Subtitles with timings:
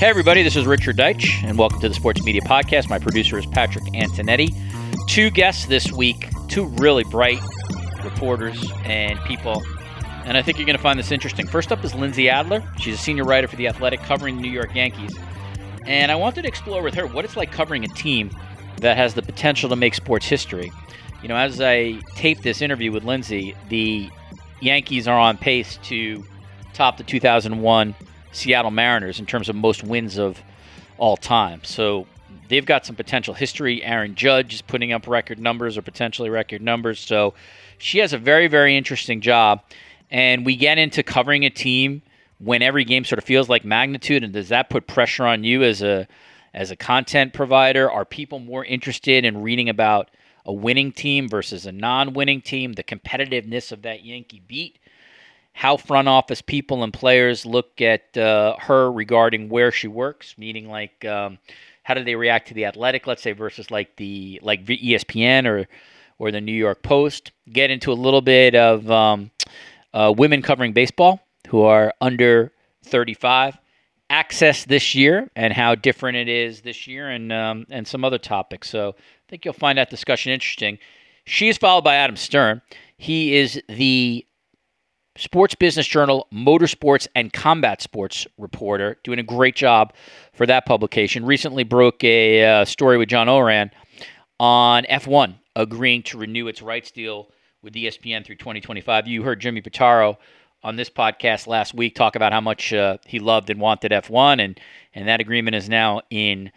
[0.00, 2.88] Hey, everybody, this is Richard Deitsch, and welcome to the Sports Media Podcast.
[2.88, 4.48] My producer is Patrick Antonetti.
[5.06, 7.38] Two guests this week, two really bright
[8.02, 9.62] reporters and people,
[10.24, 11.46] and I think you're going to find this interesting.
[11.46, 12.64] First up is Lindsey Adler.
[12.78, 15.14] She's a senior writer for The Athletic covering the New York Yankees.
[15.84, 18.30] And I wanted to explore with her what it's like covering a team
[18.78, 20.72] that has the potential to make sports history.
[21.20, 24.08] You know, as I tape this interview with Lindsey, the
[24.62, 26.24] Yankees are on pace to
[26.72, 27.94] top the 2001
[28.32, 30.40] Seattle Mariners in terms of most wins of
[30.98, 31.62] all time.
[31.64, 32.06] So
[32.48, 33.82] they've got some potential history.
[33.82, 37.00] Aaron Judge is putting up record numbers or potentially record numbers.
[37.00, 37.34] So
[37.78, 39.62] she has a very, very interesting job.
[40.10, 42.02] And we get into covering a team
[42.38, 44.24] when every game sort of feels like magnitude.
[44.24, 46.08] And does that put pressure on you as a
[46.52, 47.90] as a content provider?
[47.90, 50.10] Are people more interested in reading about
[50.44, 52.72] a winning team versus a non-winning team?
[52.72, 54.79] The competitiveness of that Yankee beat
[55.52, 60.68] how front office people and players look at uh, her regarding where she works, meaning
[60.68, 61.38] like um,
[61.82, 65.66] how do they react to the Athletic, let's say, versus like the like ESPN or
[66.18, 67.32] or the New York Post.
[67.52, 69.30] Get into a little bit of um,
[69.92, 72.52] uh, women covering baseball who are under
[72.84, 73.58] 35.
[74.08, 78.18] Access this year and how different it is this year, and um, and some other
[78.18, 78.68] topics.
[78.68, 80.78] So I think you'll find that discussion interesting.
[81.24, 82.60] She is followed by Adam Stern.
[82.96, 84.26] He is the
[85.16, 89.92] Sports Business Journal, Motorsports and Combat Sports reporter, doing a great job
[90.32, 91.26] for that publication.
[91.26, 93.70] Recently broke a uh, story with John Ourand
[94.38, 97.30] on F1 agreeing to renew its rights deal
[97.62, 99.06] with ESPN through 2025.
[99.06, 100.16] You heard Jimmy Pitaro
[100.62, 104.42] on this podcast last week talk about how much uh, he loved and wanted F1,
[104.42, 104.60] and
[104.94, 106.50] and that agreement is now in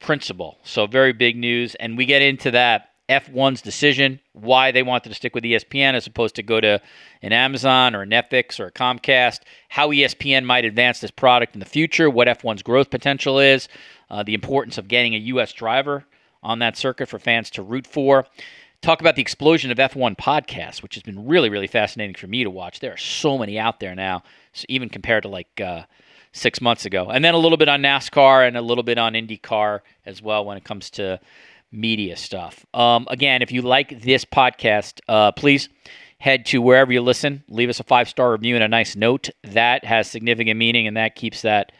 [0.00, 0.58] principle.
[0.62, 5.14] So very big news, and we get into that F1's decision, why they wanted to
[5.16, 6.80] stick with ESPN as opposed to go to
[7.22, 11.60] an Amazon or a Netflix or a Comcast, how ESPN might advance this product in
[11.60, 13.68] the future, what F1's growth potential is,
[14.10, 15.52] uh, the importance of getting a U.S.
[15.52, 16.04] driver
[16.42, 18.26] on that circuit for fans to root for.
[18.80, 22.44] Talk about the explosion of F1 podcasts, which has been really, really fascinating for me
[22.44, 22.80] to watch.
[22.80, 24.22] There are so many out there now,
[24.52, 25.82] so even compared to like uh,
[26.32, 27.10] six months ago.
[27.10, 30.44] And then a little bit on NASCAR and a little bit on IndyCar as well
[30.44, 31.20] when it comes to
[31.72, 32.64] media stuff.
[32.74, 35.68] Um, again, if you like this podcast, uh, please
[36.18, 39.30] head to wherever you listen, leave us a five star review and a nice note.
[39.42, 41.72] That has significant meaning, and that keeps that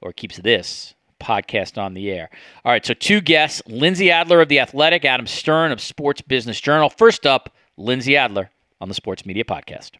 [0.00, 2.30] or keeps this podcast on the air.
[2.64, 6.60] All right, so two guests Lindsey Adler of The Athletic, Adam Stern of Sports Business
[6.60, 6.90] Journal.
[6.90, 8.50] First up, Lindsey Adler
[8.80, 9.92] on the Sports Media Podcast.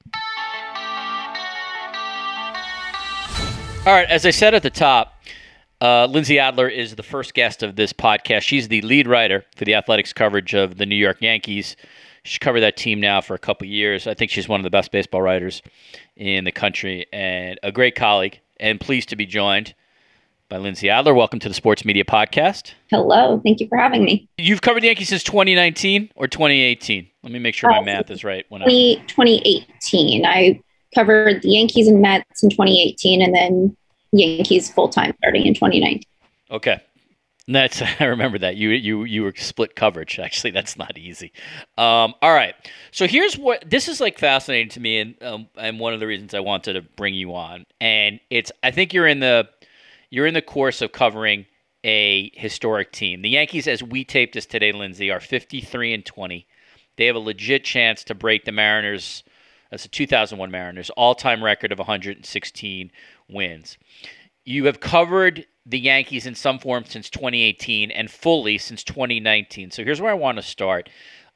[3.84, 5.11] All right, as I said at the top,
[5.82, 8.42] uh, Lindsey Adler is the first guest of this podcast.
[8.42, 11.76] She's the lead writer for the athletics coverage of the New York Yankees.
[12.22, 14.06] She's covered that team now for a couple years.
[14.06, 15.60] I think she's one of the best baseball writers
[16.16, 18.38] in the country and a great colleague.
[18.60, 19.74] And pleased to be joined
[20.48, 21.14] by Lindsey Adler.
[21.14, 22.74] Welcome to the Sports Media Podcast.
[22.90, 23.40] Hello.
[23.42, 24.28] Thank you for having me.
[24.38, 27.08] You've covered the Yankees since 2019 or 2018?
[27.24, 28.46] Let me make sure my uh, math is right.
[28.50, 28.66] When I...
[29.08, 30.24] 2018.
[30.24, 30.60] I
[30.94, 33.76] covered the Yankees and Mets in 2018 and then
[34.12, 36.02] Yankees full time starting in 2019.
[36.50, 36.80] Okay.
[37.48, 40.18] That's I remember that you you you were split coverage.
[40.18, 41.32] Actually, that's not easy.
[41.76, 42.54] Um, all right,
[42.92, 46.06] so here's what this is like fascinating to me, and um, and one of the
[46.06, 47.66] reasons I wanted to bring you on.
[47.80, 49.48] And it's I think you're in the
[50.10, 51.46] you're in the course of covering
[51.84, 53.22] a historic team.
[53.22, 56.46] The Yankees, as we taped this today, Lindsey, are 53 and 20.
[56.96, 59.24] They have a legit chance to break the Mariners.
[59.70, 62.90] That's a 2001 Mariners all-time record of 116
[63.32, 63.78] wins.
[64.44, 69.70] You have covered the Yankees in some form since 2018 and fully since 2019.
[69.70, 70.88] So here's where I want to start.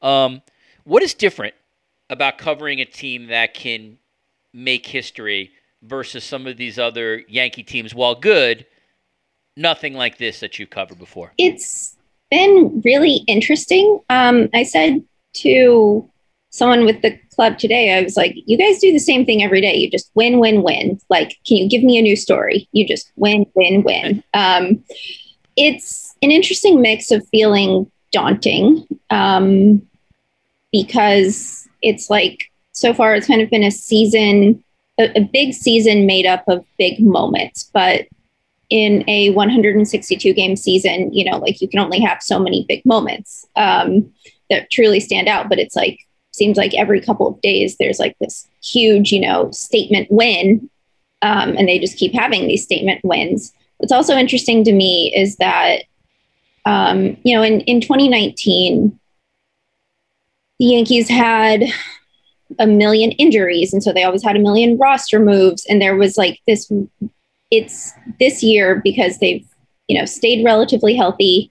[0.03, 0.43] Um,
[0.85, 1.55] what is different
[2.11, 3.99] about covering a team that can
[4.53, 5.53] make history
[5.83, 7.95] versus some of these other Yankee teams?
[7.95, 8.67] While good,
[9.57, 11.33] nothing like this that you've covered before.
[11.39, 11.97] It's
[12.31, 14.01] been really interesting.
[14.11, 15.05] Um, I said
[15.35, 16.09] to
[16.57, 19.61] someone with the club today, I was like, you guys do the same thing every
[19.61, 19.75] day.
[19.77, 20.99] You just win, win, win.
[21.11, 22.69] Like, can you give me a new story?
[22.73, 24.25] You just win, win, win.
[24.35, 24.83] Um,
[25.57, 29.87] it's an interesting mix of feeling daunting um,
[30.73, 34.63] because it's like so far it's kind of been a season,
[34.99, 38.07] a, a big season made up of big moments, but
[38.69, 42.85] in a 162 game season, you know, like you can only have so many big
[42.85, 44.13] moments um,
[44.51, 45.49] that truly stand out.
[45.49, 46.01] But it's like,
[46.37, 50.69] seems like every couple of days there's like this huge, you know, statement win.
[51.23, 53.53] Um, and they just keep having these statement wins.
[53.79, 55.83] What's also interesting to me is that,
[56.65, 58.99] um, you know, in, in 2019,
[60.59, 61.65] the Yankees had
[62.59, 63.73] a million injuries.
[63.73, 65.67] And so they always had a million roster moves.
[65.67, 66.71] And there was like this
[67.51, 69.47] it's this year because they've
[69.89, 71.51] you know stayed relatively healthy.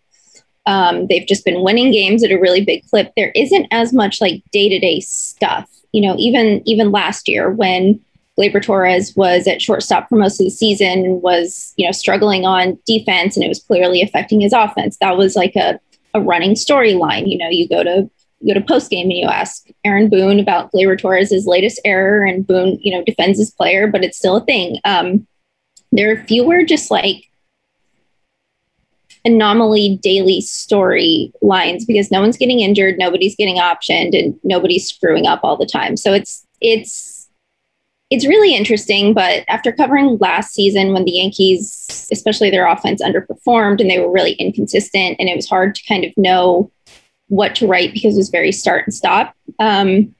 [0.65, 3.13] Um, they've just been winning games at a really big clip.
[3.15, 5.69] There isn't as much like day to day stuff.
[5.91, 7.99] You know, even even last year when
[8.37, 12.77] Gleyber Torres was at shortstop for most of the season, was you know struggling on
[12.85, 14.97] defense, and it was clearly affecting his offense.
[14.97, 15.79] That was like a
[16.13, 17.29] a running storyline.
[17.29, 18.09] You know, you go to
[18.41, 22.25] you go to post game and you ask Aaron Boone about Gleyber Torres' latest error,
[22.25, 24.79] and Boone, you know, defends his player, but it's still a thing.
[24.83, 25.25] Um,
[25.91, 27.29] there are fewer just like
[29.25, 35.25] anomaly daily story lines because no one's getting injured, nobody's getting optioned, and nobody's screwing
[35.25, 35.97] up all the time.
[35.97, 37.27] So it's it's
[38.11, 39.13] it's really interesting.
[39.13, 44.11] But after covering last season when the Yankees, especially their offense, underperformed and they were
[44.11, 46.71] really inconsistent, and it was hard to kind of know
[47.27, 49.35] what to write because it was very start and stop.
[49.59, 50.13] Um,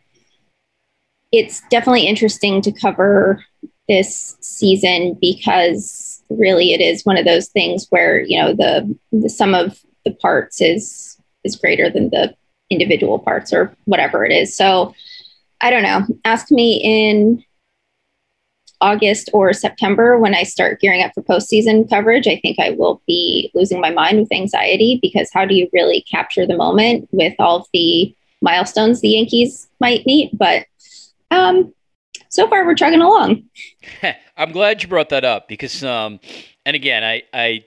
[1.32, 3.44] it's definitely interesting to cover
[3.88, 9.30] this season because really it is one of those things where you know the the
[9.30, 12.34] sum of the parts is is greater than the
[12.70, 14.56] individual parts or whatever it is.
[14.56, 14.94] So
[15.62, 16.06] i don't know.
[16.26, 17.44] Ask me in
[18.82, 22.28] august or september when i start gearing up for postseason coverage.
[22.28, 26.04] I think i will be losing my mind with anxiety because how do you really
[26.12, 30.38] capture the moment with all the milestones the yankees might meet?
[30.38, 30.66] But
[31.32, 31.74] um
[32.36, 33.44] so far we're chugging along.
[34.38, 36.20] I'm glad you brought that up because, um,
[36.66, 37.66] and again, I, I,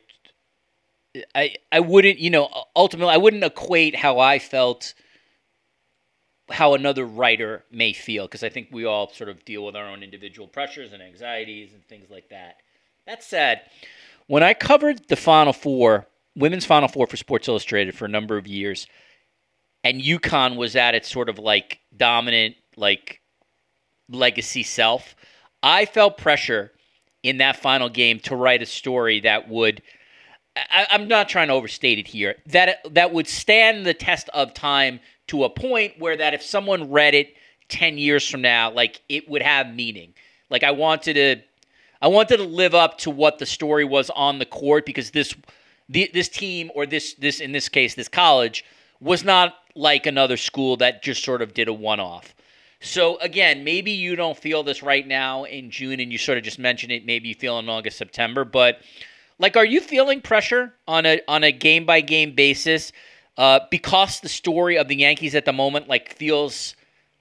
[1.34, 4.94] I, I wouldn't, you know, ultimately, I wouldn't equate how I felt,
[6.50, 9.86] how another writer may feel, because I think we all sort of deal with our
[9.86, 12.56] own individual pressures and anxieties and things like that.
[13.06, 13.62] That said,
[14.26, 16.06] when I covered the Final Four,
[16.36, 18.86] women's Final Four for Sports Illustrated for a number of years,
[19.82, 23.22] and UConn was at its sort of like dominant, like
[24.10, 25.14] legacy self.
[25.62, 26.72] I felt pressure
[27.22, 29.82] in that final game to write a story that would.
[30.56, 32.36] I, am not trying to overstate it here.
[32.46, 36.90] That that would stand the test of time to a point where that if someone
[36.90, 37.34] read it
[37.68, 40.14] ten years from now, like it would have meaning.
[40.50, 41.42] Like I wanted to,
[42.00, 45.34] I wanted to live up to what the story was on the court because this,
[45.88, 48.64] the, this team or this this in this case this college
[49.00, 52.34] was not like another school that just sort of did a one off.
[52.80, 56.44] So again, maybe you don't feel this right now in June, and you sort of
[56.44, 57.04] just mentioned it.
[57.04, 58.80] Maybe you feel in August, September, but
[59.38, 62.92] like, are you feeling pressure on a on a game by game basis
[63.36, 66.74] uh, because the story of the Yankees at the moment like feels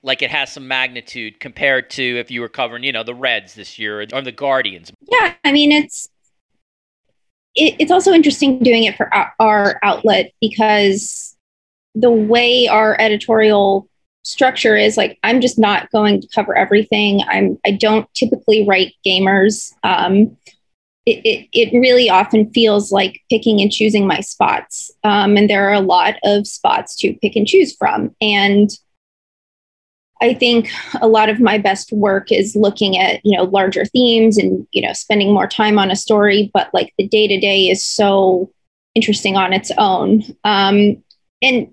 [0.04, 3.56] like it has some magnitude compared to if you were covering, you know, the Reds
[3.56, 4.92] this year or the Guardians?
[5.12, 6.10] Yeah, I mean it's
[7.56, 11.36] it, it's also interesting doing it for our, our outlet because
[11.96, 13.90] the way our editorial
[14.28, 17.22] structure is like i'm just not going to cover everything.
[17.28, 20.38] I'm i don't typically write gamers um,
[21.06, 25.70] it, it, it, really often feels like picking and choosing my spots um, and there
[25.70, 28.16] are a lot of spots to pick and choose from.
[28.22, 28.70] And
[30.20, 30.70] i think
[31.02, 34.82] a lot of my best work is looking at you know larger themes and you
[34.82, 38.52] know spending more time on a story but like the day to day is so
[38.98, 40.24] interesting on its own.
[40.44, 41.04] Um,
[41.44, 41.72] and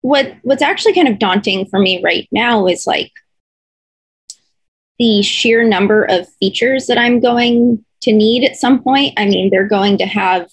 [0.00, 3.12] what what's actually kind of daunting for me right now is like
[4.98, 9.14] the sheer number of features that I'm going to need at some point.
[9.16, 10.48] I mean, they're going to have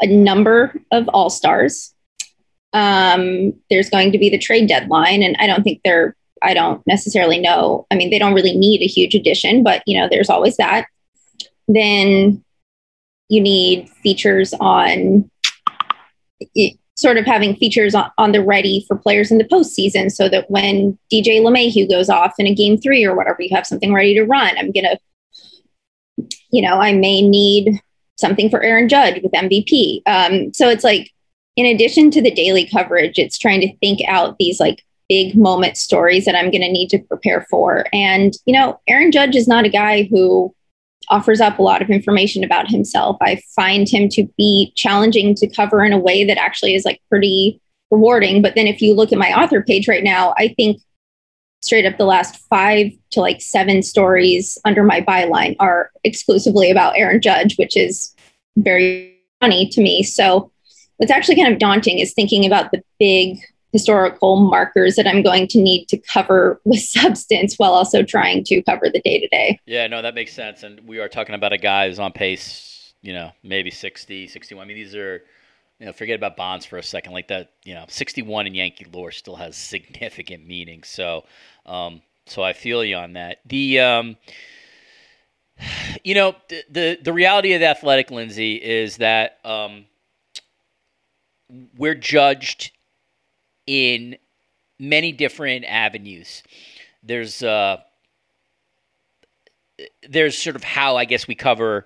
[0.00, 1.94] a number of all stars.
[2.72, 6.16] Um, there's going to be the trade deadline, and I don't think they're.
[6.42, 7.86] I don't necessarily know.
[7.90, 10.86] I mean, they don't really need a huge addition, but you know, there's always that.
[11.68, 12.42] Then
[13.28, 15.30] you need features on
[16.94, 20.50] sort of having features on, on, the ready for players in the postseason so that
[20.50, 24.14] when DJ LeMahieu goes off in a game three or whatever, you have something ready
[24.14, 24.56] to run.
[24.58, 27.80] I'm going to, you know, I may need
[28.18, 30.02] something for Aaron Judge with MVP.
[30.06, 31.10] Um, so it's like,
[31.56, 35.76] in addition to the daily coverage, it's trying to think out these like big moment
[35.76, 37.86] stories that I'm going to need to prepare for.
[37.92, 40.54] And, you know, Aaron Judge is not a guy who
[41.10, 43.16] offers up a lot of information about himself.
[43.20, 47.02] I find him to be challenging to cover in a way that actually is like
[47.08, 48.40] pretty rewarding.
[48.40, 50.80] But then if you look at my author page right now, I think
[51.62, 56.96] straight up the last five to like seven stories under my byline are exclusively about
[56.96, 58.14] Aaron Judge, which is
[58.56, 60.02] very funny to me.
[60.02, 60.50] So
[60.96, 63.38] what's actually kind of daunting is thinking about the big
[63.72, 68.62] historical markers that I'm going to need to cover with substance while also trying to
[68.62, 69.60] cover the day to day.
[69.66, 70.62] Yeah, no, that makes sense.
[70.62, 74.64] And we are talking about a guy who's on pace, you know, maybe 60, 61.
[74.64, 75.22] I mean, these are,
[75.78, 77.12] you know, forget about Bonds for a second.
[77.12, 80.82] Like that, you know, 61 in Yankee lore still has significant meaning.
[80.82, 81.24] So,
[81.66, 83.38] um, so I feel you on that.
[83.46, 84.16] The, um,
[86.04, 89.84] you know, the, the, the reality of the athletic, Lindsey, is that um,
[91.76, 92.72] we're judged
[93.66, 94.16] in
[94.78, 96.42] many different avenues.
[97.02, 97.78] There's uh,
[100.08, 101.84] there's sort of how I guess we cover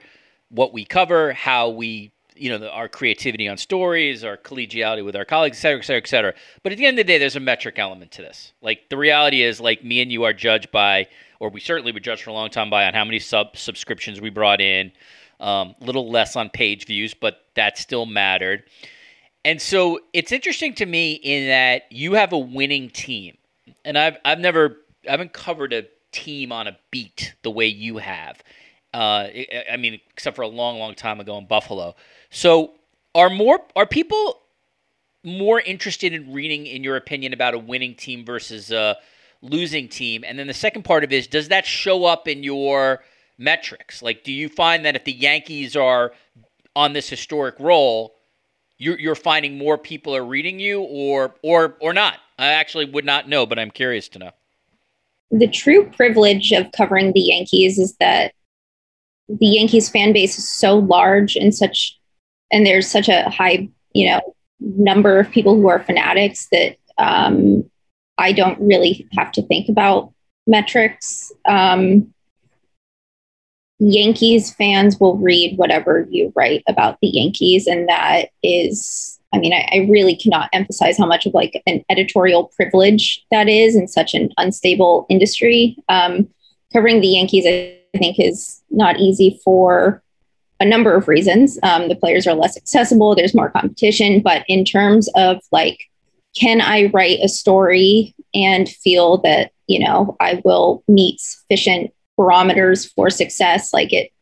[0.48, 5.16] what we cover, how we you know the, our creativity on stories, our collegiality with
[5.16, 6.34] our colleagues, et cetera, et cetera, et cetera.
[6.62, 8.52] But at the end of the day, there's a metric element to this.
[8.62, 11.08] Like the reality is, like me and you are judged by,
[11.40, 14.20] or we certainly were judged for a long time by, on how many sub subscriptions
[14.20, 14.92] we brought in.
[15.40, 18.62] A um, little less on page views, but that still mattered.
[19.44, 23.36] And so it's interesting to me in that you have a winning team.
[23.84, 27.98] And I've I've never I haven't covered a team on a beat the way you
[27.98, 28.42] have.
[28.94, 29.28] Uh,
[29.70, 31.96] I mean, except for a long, long time ago in Buffalo.
[32.30, 32.74] So,
[33.14, 34.40] are more are people
[35.24, 38.96] more interested in reading, in your opinion, about a winning team versus a
[39.42, 40.24] losing team?
[40.24, 43.02] And then the second part of it is, does that show up in your
[43.36, 44.00] metrics?
[44.00, 46.12] Like, do you find that if the Yankees are
[46.76, 48.14] on this historic roll,
[48.78, 52.18] you're, you're finding more people are reading you or or or not?
[52.38, 54.30] I actually would not know but i'm curious to know.
[55.30, 58.32] The true privilege of covering the yankees is that
[59.28, 61.98] the yankees fan base is so large and such
[62.52, 64.20] and there's such a high you know
[64.60, 67.68] number of people who are fanatics that um,
[68.18, 70.14] i don't really have to think about
[70.46, 71.32] metrics.
[71.46, 72.13] Um,
[73.84, 77.66] Yankees fans will read whatever you write about the Yankees.
[77.66, 81.84] And that is, I mean, I, I, really cannot emphasize how much of like an
[81.90, 85.76] editorial privilege that is in such an unstable industry.
[85.90, 86.28] Um,
[86.72, 90.02] covering the Yankees, I think, is not easy for
[90.60, 91.58] a number of reasons.
[91.62, 94.22] Um, the players are less accessible, there's more competition.
[94.22, 95.78] But in terms of like,
[96.34, 102.84] can I write a story and feel that, you know, I will meet sufficient barometers
[102.84, 104.12] for success, like it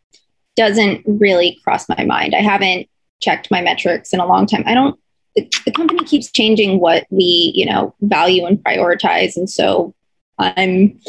[0.57, 2.35] doesn't really cross my mind.
[2.35, 2.89] I haven't
[3.21, 4.65] checked my metrics in a long time.
[4.67, 4.99] I don't
[5.35, 9.37] the, the company keeps changing what we, you know, value and prioritize.
[9.37, 9.95] And so
[10.39, 11.01] I'm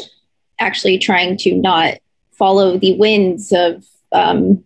[0.58, 1.98] actually trying to not
[2.32, 4.64] follow the winds of um,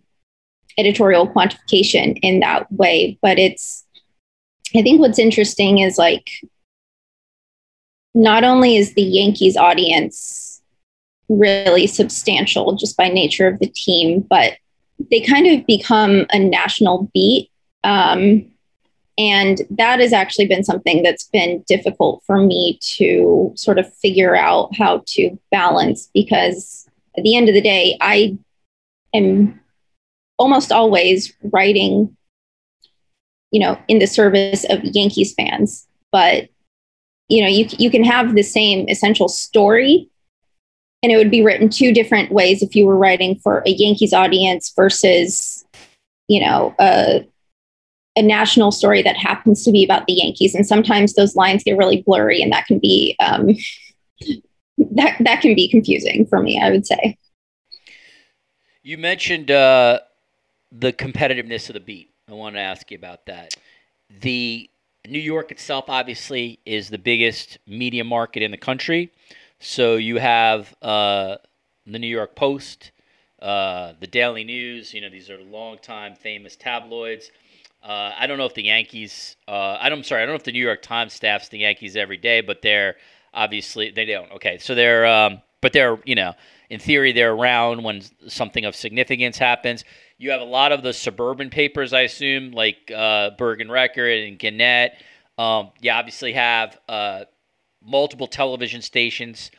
[0.77, 3.17] editorial quantification in that way.
[3.21, 3.85] But it's,
[4.75, 6.29] I think what's interesting is like,
[8.15, 10.48] not only is the Yankees audience
[11.29, 14.53] really substantial just by nature of the team, but
[15.11, 17.49] they kind of become a national beat.
[17.83, 18.45] Um,
[19.17, 24.35] and that has actually been something that's been difficult for me to sort of figure
[24.35, 28.37] out how to balance because at the end of the day, I
[29.13, 29.59] am
[30.37, 32.15] almost always writing,
[33.51, 35.85] you know, in the service of Yankees fans.
[36.11, 36.49] But,
[37.27, 40.09] you know, you, you can have the same essential story
[41.01, 44.13] and it would be written two different ways if you were writing for a Yankees
[44.13, 45.65] audience versus,
[46.27, 47.25] you know, a,
[48.15, 50.53] a national story that happens to be about the Yankees.
[50.53, 53.55] And sometimes those lines get really blurry, and that can be um,
[54.77, 56.59] that that can be confusing for me.
[56.61, 57.17] I would say.
[58.83, 59.99] You mentioned uh,
[60.71, 62.11] the competitiveness of the beat.
[62.27, 63.55] I want to ask you about that.
[64.21, 64.69] The
[65.07, 69.11] New York itself, obviously, is the biggest media market in the country.
[69.59, 71.35] So you have uh,
[71.85, 72.91] the New York Post,
[73.41, 74.93] uh, the Daily News.
[74.93, 77.31] You know, these are long-time famous tabloids.
[77.83, 79.35] Uh, I don't know if the Yankees.
[79.47, 80.23] Uh, I'm sorry.
[80.23, 82.95] I don't know if the New York Times staffs the Yankees every day, but they're
[83.33, 84.31] obviously they don't.
[84.33, 86.33] Okay, so they're um, but they're you know
[86.69, 89.85] in theory they're around when something of significance happens.
[90.17, 94.37] You have a lot of the suburban papers, I assume, like uh, Bergen Record and
[94.37, 94.93] Gannett.
[95.37, 97.23] Um, you obviously have uh,
[97.83, 99.51] multiple television stations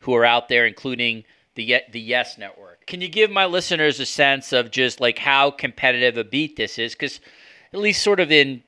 [0.00, 1.24] who are out there, including
[1.54, 2.86] the the Yes Network.
[2.86, 6.78] Can you give my listeners a sense of just like how competitive a beat this
[6.78, 6.94] is?
[6.94, 7.20] Because
[7.72, 8.62] at least sort of in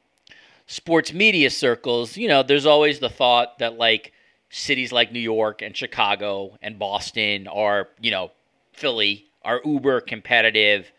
[0.66, 4.12] sports media circles, you know, there's always the thought that like
[4.50, 8.30] cities like New York and Chicago and Boston are, you know,
[8.73, 10.92] Philly are uber competitive.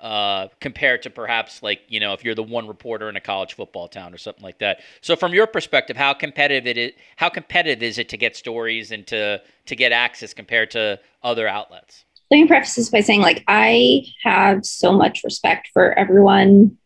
[0.00, 3.54] Uh, compared to perhaps like you know if you're the one reporter in a college
[3.54, 4.80] football town or something like that.
[5.00, 6.92] So from your perspective, how competitive it is?
[7.16, 11.48] How competitive is it to get stories and to to get access compared to other
[11.48, 12.04] outlets?
[12.30, 16.76] Let me preface this by saying, like, I have so much respect for everyone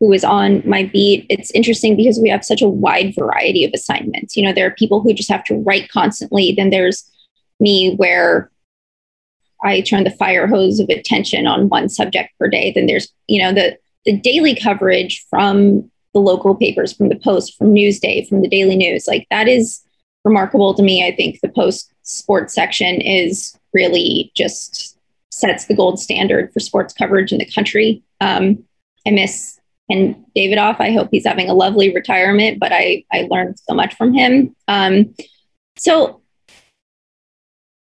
[0.00, 1.26] who is on my beat.
[1.30, 4.36] It's interesting because we have such a wide variety of assignments.
[4.36, 6.52] You know, there are people who just have to write constantly.
[6.52, 7.10] Then there's
[7.58, 8.50] me where
[9.62, 12.72] I turn the fire hose of attention on one subject per day.
[12.74, 17.56] Then there's, you know, the the daily coverage from the local papers, from the Post,
[17.56, 19.06] from Newsday, from the Daily News.
[19.06, 19.80] Like that is
[20.24, 21.06] remarkable to me.
[21.06, 24.98] I think the Post sports section is really just
[25.30, 28.02] sets the gold standard for sports coverage in the country.
[28.20, 28.64] Um,
[29.06, 29.58] I miss
[29.90, 30.76] Ken Davidoff.
[30.80, 34.54] I hope he's having a lovely retirement, but I I learned so much from him.
[34.68, 35.14] Um,
[35.76, 36.21] so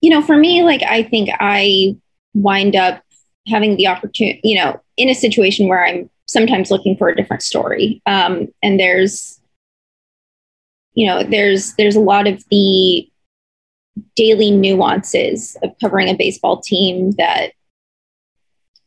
[0.01, 1.97] you know, for me, like I think I
[2.35, 3.03] wind up
[3.47, 7.43] having the opportunity, you know, in a situation where I'm sometimes looking for a different
[7.43, 8.03] story.
[8.07, 9.41] Um, and there's,
[10.95, 13.09] you know, there's there's a lot of the
[14.15, 17.53] daily nuances of covering a baseball team that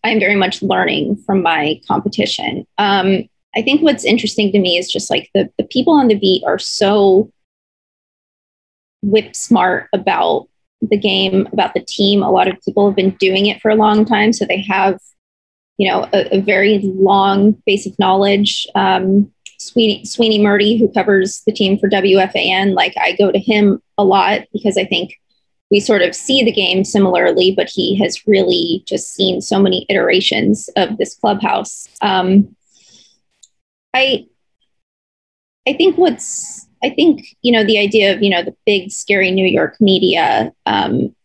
[0.04, 2.66] I'm very much learning from my competition.
[2.78, 3.24] Um,
[3.56, 6.44] I think what's interesting to me is just like the the people on the beat
[6.46, 7.32] are so
[9.02, 10.48] whip smart about
[10.82, 12.24] the game, about the team.
[12.24, 15.00] A lot of people have been doing it for a long time, so they have,
[15.78, 18.68] you know, a, a very long base of knowledge.
[18.76, 23.80] Um, Sweeney, Sweeny Murti, who covers the team for WFAN, like I go to him
[23.98, 25.14] a lot because I think
[25.70, 29.86] we sort of see the game similarly, but he has really just seen so many
[29.88, 31.88] iterations of this clubhouse.
[32.02, 32.56] Um,
[33.94, 34.26] I
[35.68, 39.32] I think what's I think you know the idea of you know the big scary
[39.32, 40.52] New York media.
[40.66, 41.16] Um,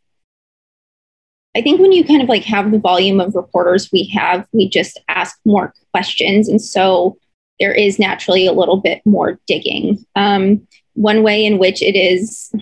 [1.56, 4.68] I think when you kind of like have the volume of reporters we have, we
[4.68, 7.16] just ask more questions, and so
[7.58, 10.04] there is naturally a little bit more digging.
[10.14, 12.52] Um, one way in which it is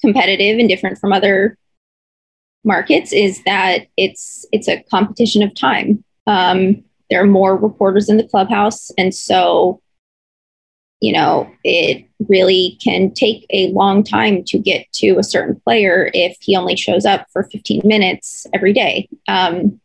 [0.00, 1.58] competitive and different from other
[2.64, 6.02] markets is that it's it's a competition of time.
[6.26, 9.80] Um, there are more reporters in the clubhouse, and so
[11.00, 16.10] you know, it really can take a long time to get to a certain player
[16.14, 19.08] if he only shows up for 15 minutes every day.
[19.28, 19.80] Um,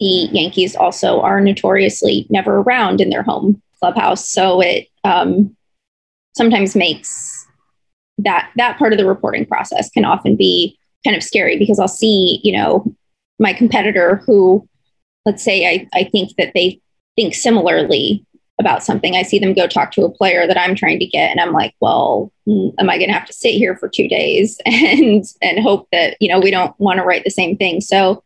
[0.00, 5.56] the Yankees also are notoriously never around in their home clubhouse, so it um,
[6.34, 7.46] sometimes makes
[8.18, 11.88] that that part of the reporting process can often be kind of scary because I'll
[11.88, 12.84] see, you know,
[13.38, 14.68] my competitor who,
[15.24, 16.80] let's say, I, I think that they
[17.16, 18.25] think similarly
[18.58, 19.14] about something.
[19.14, 21.52] I see them go talk to a player that I'm trying to get, and I'm
[21.52, 25.24] like, well, hmm, am I going to have to sit here for two days and
[25.42, 27.80] and hope that you know we don't want to write the same thing?
[27.80, 28.22] So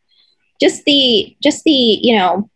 [0.60, 2.48] just the just the you know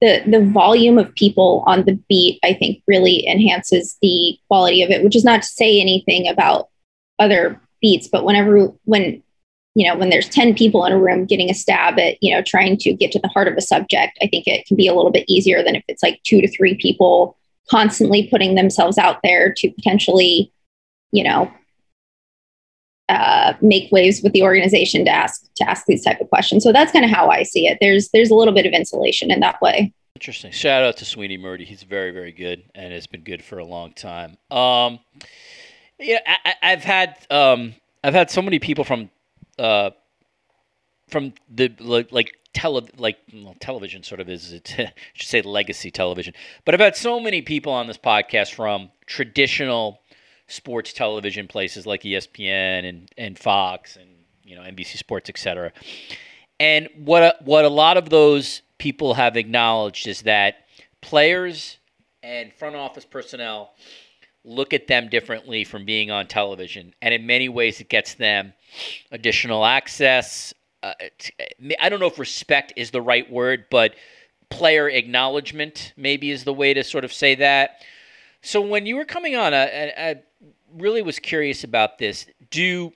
[0.00, 4.90] the the volume of people on the beat, I think, really enhances the quality of
[4.90, 5.04] it.
[5.04, 6.68] Which is not to say anything about
[7.18, 9.22] other beats, but whenever when
[9.74, 12.42] you know, when there's 10 people in a room getting a stab at, you know,
[12.42, 14.94] trying to get to the heart of a subject, I think it can be a
[14.94, 17.36] little bit easier than if it's like two to three people
[17.68, 20.52] constantly putting themselves out there to potentially,
[21.12, 21.52] you know,
[23.08, 26.62] uh, make waves with the organization to ask to ask these type of questions.
[26.62, 27.78] So that's kind of how I see it.
[27.80, 29.92] There's there's a little bit of insulation in that way.
[30.14, 30.52] Interesting.
[30.52, 31.64] Shout out to Sweeny Murti.
[31.64, 34.36] He's very very good and has been good for a long time.
[34.50, 35.00] Um,
[35.98, 36.20] yeah,
[36.62, 39.10] I, have had um, I've had so many people from
[39.60, 39.90] uh,
[41.08, 45.42] from the like, like tele like well, television sort of is it I should say
[45.42, 46.34] legacy television.
[46.64, 50.00] But I've had so many people on this podcast from traditional
[50.48, 54.08] sports television places like ESPN and, and Fox and
[54.44, 55.72] you know NBC Sports, etc.
[56.58, 60.66] And what what a lot of those people have acknowledged is that
[61.02, 61.76] players
[62.22, 63.74] and front office personnel
[64.44, 68.52] look at them differently from being on television, and in many ways, it gets them
[69.10, 70.54] additional access.
[70.82, 70.94] Uh,
[71.80, 73.94] I don't know if respect is the right word, but
[74.48, 77.82] player acknowledgement maybe is the way to sort of say that.
[78.42, 80.22] So when you were coming on, I, I
[80.74, 82.26] really was curious about this.
[82.50, 82.92] Do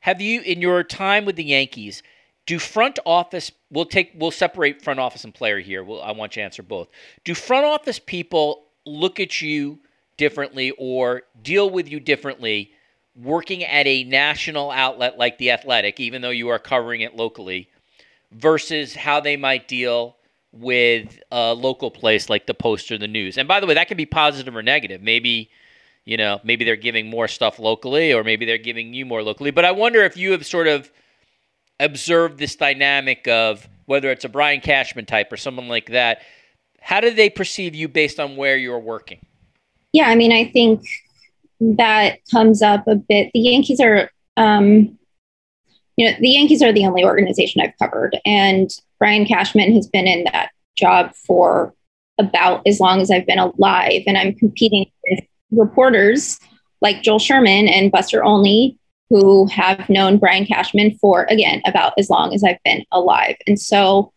[0.00, 2.02] have you in your time with the Yankees?
[2.46, 3.50] Do front office?
[3.70, 4.12] We'll take.
[4.16, 5.82] We'll separate front office and player here.
[5.82, 6.88] We'll, I want you to answer both.
[7.24, 9.80] Do front office people look at you
[10.16, 12.72] differently or deal with you differently
[13.14, 17.68] working at a national outlet like The Athletic, even though you are covering it locally,
[18.32, 20.16] versus how they might deal
[20.52, 23.38] with a local place like the Post or the News.
[23.38, 25.02] And by the way, that can be positive or negative.
[25.02, 25.50] Maybe,
[26.04, 29.50] you know, maybe they're giving more stuff locally or maybe they're giving you more locally.
[29.50, 30.90] But I wonder if you have sort of
[31.80, 36.22] observed this dynamic of whether it's a Brian Cashman type or someone like that.
[36.80, 39.24] How do they perceive you based on where you're working?
[39.96, 40.86] Yeah, I mean, I think
[41.58, 43.30] that comes up a bit.
[43.32, 44.98] The Yankees are, um,
[45.96, 50.06] you know, the Yankees are the only organization I've covered, and Brian Cashman has been
[50.06, 51.72] in that job for
[52.18, 56.38] about as long as I've been alive, and I'm competing with reporters
[56.82, 58.78] like Joel Sherman and Buster Olney,
[59.08, 63.58] who have known Brian Cashman for again about as long as I've been alive, and
[63.58, 64.12] so.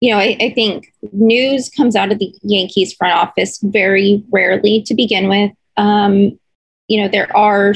[0.00, 4.82] You know, I, I think news comes out of the Yankees front office very rarely
[4.82, 5.52] to begin with.
[5.76, 6.38] Um,
[6.88, 7.74] you know there are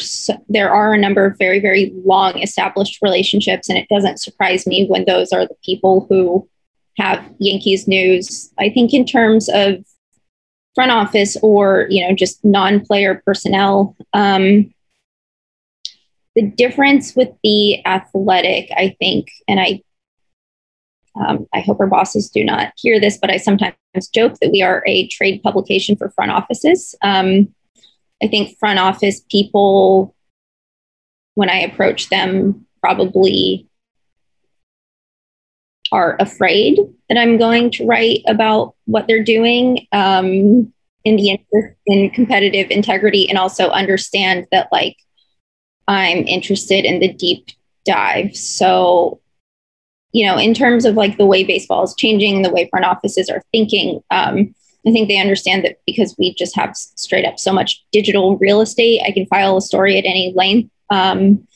[0.48, 4.86] there are a number of very very long established relationships and it doesn't surprise me
[4.86, 6.48] when those are the people who
[6.96, 9.84] have yankees news i think in terms of
[10.74, 14.72] front office or you know just non-player personnel um,
[16.34, 19.80] the difference with the athletic i think and i
[21.16, 23.74] um, i hope our bosses do not hear this but i sometimes
[24.14, 27.48] joke that we are a trade publication for front offices um,
[28.22, 30.14] I think front office people,
[31.34, 33.68] when I approach them, probably
[35.90, 40.72] are afraid that I'm going to write about what they're doing um,
[41.04, 44.96] in the interest in competitive integrity and also understand that like
[45.88, 47.48] I'm interested in the deep
[47.84, 48.36] dive.
[48.36, 49.20] So,
[50.12, 53.28] you know, in terms of like the way baseball is changing, the way front offices
[53.30, 54.54] are thinking, um,
[54.86, 58.60] I think they understand that because we just have straight up so much digital real
[58.60, 60.70] estate, I can file a story at any length.
[60.90, 61.46] Um,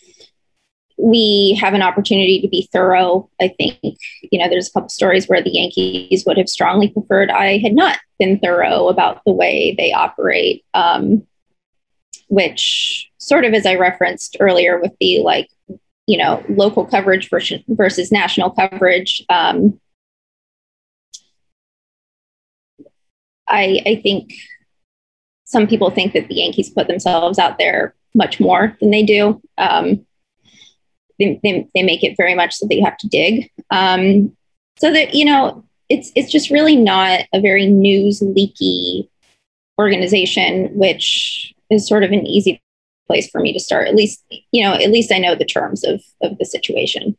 [0.97, 3.29] we have an opportunity to be thorough.
[3.41, 7.31] I think, you know, there's a couple stories where the Yankees would have strongly preferred
[7.31, 11.27] I had not been thorough about the way they operate, um,
[12.29, 15.51] which sort of as I referenced earlier with the like,
[16.07, 19.25] you know, local coverage versus, versus national coverage.
[19.29, 19.81] Um,
[23.49, 24.33] I, I think
[25.45, 29.41] some people think that the Yankees put themselves out there much more than they do.
[29.59, 30.07] Um,
[31.19, 33.51] they, they, they, make it very much so that you have to dig.
[33.71, 34.37] Um,
[34.79, 39.09] so that, you know, it's, it's just really not a very news leaky
[39.79, 42.61] organization, which is sort of an easy
[43.07, 43.89] place for me to start.
[43.89, 47.17] At least, you know, at least I know the terms of, of the situation.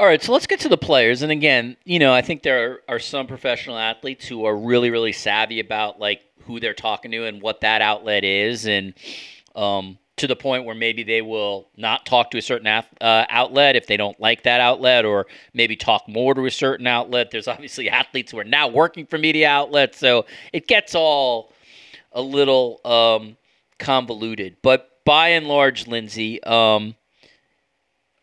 [0.00, 1.20] All right, so let's get to the players.
[1.20, 4.88] And again, you know, I think there are, are, some professional athletes who are really,
[4.88, 8.94] really savvy about like who they're talking to and what that outlet is, and
[9.54, 12.82] um, to the point where maybe they will not talk to a certain uh,
[13.28, 17.30] outlet if they don't like that outlet, or maybe talk more to a certain outlet.
[17.30, 20.24] There's obviously athletes who are now working for media outlets, so
[20.54, 21.52] it gets all
[22.12, 23.36] a little um,
[23.80, 24.58] convoluted.
[24.62, 26.40] But by and large, Lindsey.
[26.44, 26.94] Um,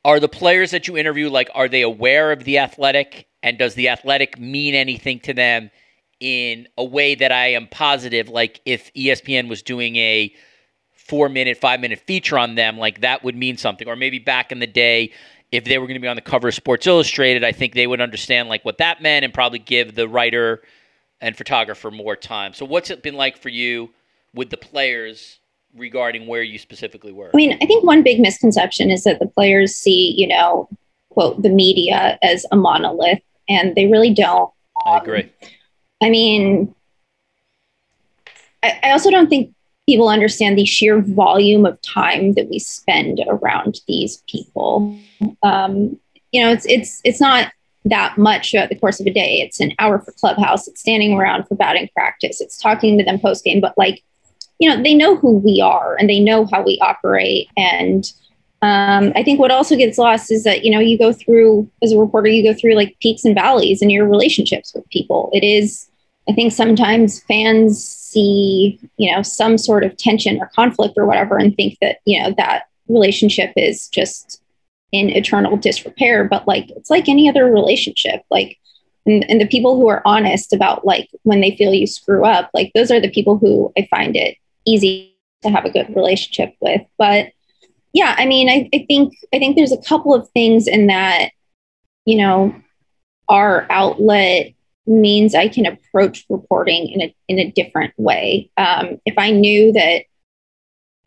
[0.06, 3.76] are the players that you interview like are they aware of the athletic and does
[3.76, 5.70] the athletic mean anything to them
[6.22, 10.34] in a way that I am positive like if ESPN was doing a
[10.93, 14.54] 4 minute 5 minute feature on them like that would mean something or maybe back
[14.54, 15.12] in the day
[15.52, 17.86] if they were going to be on the cover of Sports Illustrated I think they
[17.86, 20.62] would understand like what that meant and probably give the writer
[21.20, 22.54] and photographer more time.
[22.54, 23.89] So what's it been like for you
[24.34, 25.39] with the players
[25.78, 27.32] regarding where you specifically were?
[27.34, 30.70] I mean, I think one big misconception is that the players see, you know,
[31.12, 34.52] quote, the media as a monolith, and they really don't.
[34.86, 35.24] I agree.
[35.24, 35.30] Um,
[36.02, 36.76] I mean,
[38.63, 39.54] I, I also don't think
[39.88, 44.98] people understand the sheer volume of time that we spend around these people.
[45.44, 46.00] Um,
[46.32, 47.52] you know, it's it's it's not
[47.86, 49.40] that much throughout the course of a day.
[49.42, 50.68] It's an hour for clubhouse.
[50.68, 52.42] It's standing around for batting practice.
[52.42, 53.62] It's talking to them post game.
[53.62, 54.04] But like
[54.60, 57.50] you know, they know who we are and they know how we operate.
[57.56, 58.12] And
[58.62, 61.91] um, I think what also gets lost is that, you know, you go through, as
[61.91, 65.30] a reporter, you go through like peaks and valleys in your relationships with people.
[65.32, 65.88] It is,
[66.28, 71.38] I think sometimes fans see, you know, some sort of tension or conflict or whatever
[71.38, 74.41] and think that, you know, that relationship is just
[74.91, 76.24] in eternal disrepair.
[76.24, 78.24] But like, it's like any other relationship.
[78.32, 78.58] Like,
[79.06, 82.50] and, and the people who are honest about like when they feel you screw up,
[82.56, 84.36] like those are the people who I find it
[84.67, 86.82] easy to have a good relationship with.
[86.97, 87.32] But
[87.93, 91.30] yeah, I mean, I, I think I think there's a couple of things in that,
[92.06, 92.56] you know,
[93.30, 94.53] our outlet
[94.86, 98.49] means I can approach reporting in a in a different way.
[98.58, 100.03] Um, if I knew that,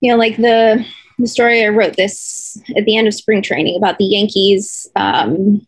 [0.00, 0.84] you know, like the
[1.18, 5.66] the story I wrote this at the end of spring training about the Yankees um,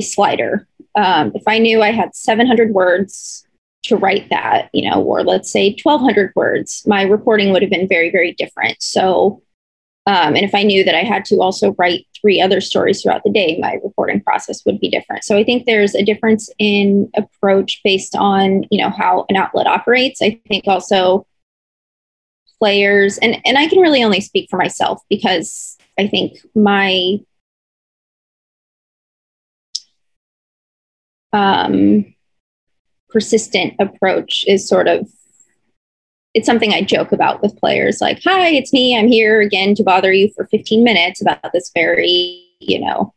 [0.00, 0.66] slider.
[0.94, 3.45] Um, if I knew I had 700 words
[3.88, 7.88] to write that, you know, or let's say 1200 words, my reporting would have been
[7.88, 8.82] very, very different.
[8.82, 9.42] So,
[10.08, 13.24] Um, and if I knew that I had to also write three other stories throughout
[13.24, 15.24] the day, my reporting process would be different.
[15.24, 19.66] So I think there's a difference in approach based on you know how an outlet
[19.66, 20.22] operates.
[20.22, 21.26] I think also
[22.60, 27.18] players and and I can really only speak for myself because I think my
[31.32, 32.14] um,
[33.08, 35.08] persistent approach is sort of
[36.36, 38.96] it's something I joke about with players like, hi, it's me.
[38.96, 43.14] I'm here again to bother you for 15 minutes about this very, you know,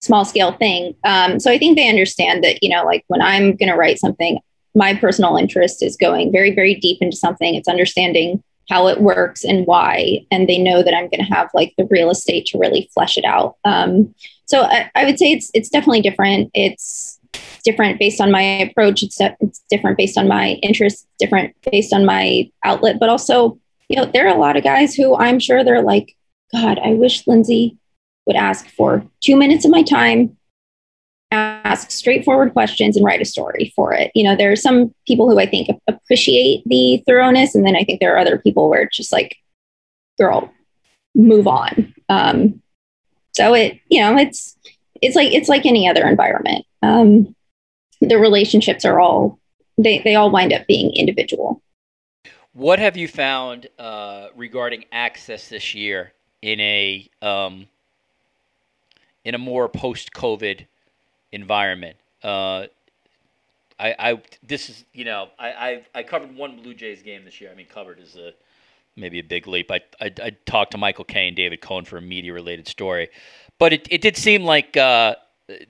[0.00, 0.94] small scale thing.
[1.04, 3.98] Um, so I think they understand that, you know, like when I'm going to write
[3.98, 4.38] something,
[4.74, 7.54] my personal interest is going very, very deep into something.
[7.54, 10.24] It's understanding how it works and why.
[10.30, 13.18] And they know that I'm going to have like the real estate to really flesh
[13.18, 13.56] it out.
[13.66, 14.14] Um,
[14.46, 16.50] so I, I would say it's, it's definitely different.
[16.54, 17.19] It's,
[17.64, 19.02] different based on my approach.
[19.02, 23.96] It's, it's different based on my interests, different based on my outlet, but also, you
[23.96, 26.16] know, there are a lot of guys who I'm sure they're like,
[26.52, 27.76] God, I wish Lindsey
[28.26, 30.36] would ask for two minutes of my time,
[31.32, 34.10] ask straightforward questions and write a story for it.
[34.14, 37.54] You know, there are some people who I think appreciate the thoroughness.
[37.54, 39.36] And then I think there are other people where it's just like,
[40.18, 40.52] girl,
[41.14, 41.94] move on.
[42.08, 42.62] Um,
[43.32, 44.56] so it, you know, it's,
[45.00, 46.64] it's like, it's like any other environment.
[46.82, 47.34] Um,
[48.00, 49.38] the relationships are all
[49.78, 51.62] they, they all wind up being individual.
[52.52, 56.12] What have you found uh, regarding access this year
[56.42, 57.66] in a um,
[59.24, 60.66] in a more post COVID
[61.32, 61.96] environment?
[62.22, 62.66] Uh,
[63.78, 67.40] I, I this is you know I, I I covered one Blue Jays game this
[67.40, 67.50] year.
[67.50, 68.32] I mean, covered is a
[68.96, 69.70] maybe a big leap.
[69.70, 73.10] I I, I talked to Michael Kay and David Cone for a media related story,
[73.58, 75.14] but it, it did seem like uh,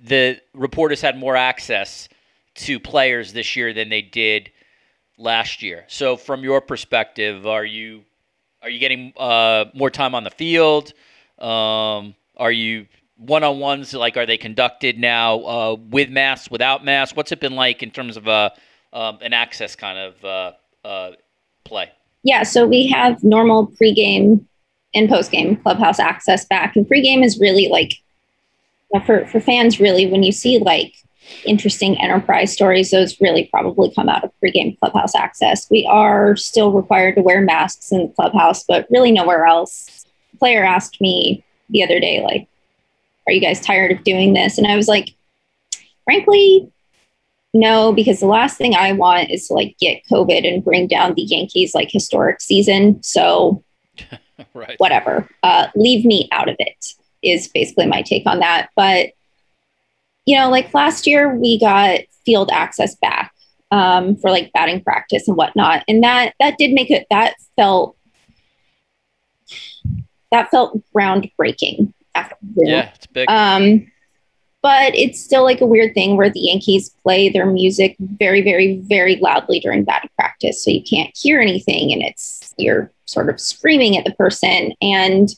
[0.02, 2.08] the reporters had more access
[2.54, 4.50] to players this year than they did
[5.18, 5.84] last year.
[5.88, 8.04] So, from your perspective, are you
[8.62, 10.92] are you getting uh, more time on the field?
[11.38, 13.94] Um, are you one on ones?
[13.94, 17.16] Like, are they conducted now uh, with masks, without masks?
[17.16, 18.50] What's it been like in terms of uh,
[18.92, 20.52] um, an access kind of uh,
[20.86, 21.12] uh,
[21.64, 21.90] play?
[22.22, 24.44] Yeah, so we have normal pregame
[24.92, 27.94] and postgame clubhouse access back, and pregame is really like
[29.06, 29.80] for for fans.
[29.80, 30.94] Really, when you see like
[31.44, 35.68] interesting enterprise stories, those really probably come out of pregame clubhouse access.
[35.70, 40.06] We are still required to wear masks in the clubhouse, but really nowhere else.
[40.34, 42.48] A player asked me the other day, like,
[43.26, 44.58] are you guys tired of doing this?
[44.58, 45.14] And I was like,
[46.04, 46.70] frankly,
[47.52, 51.14] no, because the last thing I want is to like get COVID and bring down
[51.14, 53.02] the Yankees like historic season.
[53.02, 53.62] So
[54.54, 54.78] right.
[54.78, 55.28] whatever.
[55.42, 58.70] Uh, leave me out of it is basically my take on that.
[58.76, 59.10] But
[60.26, 63.32] you know, like last year we got field access back
[63.70, 67.06] um, for like batting practice and whatnot, and that that did make it.
[67.10, 67.96] That felt
[70.30, 71.92] that felt groundbreaking.
[72.14, 73.28] After yeah, it's big.
[73.30, 73.90] Um,
[74.62, 78.76] but it's still like a weird thing where the Yankees play their music very, very,
[78.76, 83.40] very loudly during batting practice, so you can't hear anything, and it's you're sort of
[83.40, 85.30] screaming at the person and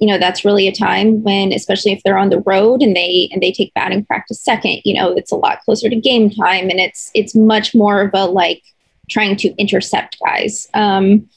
[0.00, 3.28] you know that's really a time when especially if they're on the road and they
[3.32, 6.68] and they take batting practice second you know it's a lot closer to game time
[6.68, 8.62] and it's it's much more of a like
[9.08, 10.68] trying to intercept guys.
[10.74, 11.28] Um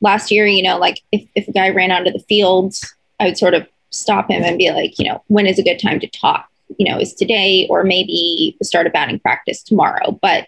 [0.00, 2.74] last year you know like if, if a guy ran onto the field
[3.18, 5.78] i would sort of stop him and be like you know when is a good
[5.78, 6.46] time to talk?
[6.78, 10.18] You know is today or maybe the start of batting practice tomorrow?
[10.22, 10.46] But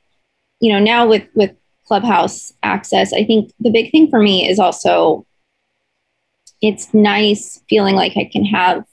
[0.61, 1.51] you know now with with
[1.85, 5.27] clubhouse access i think the big thing for me is also
[6.63, 8.87] it's nice feeling like I can have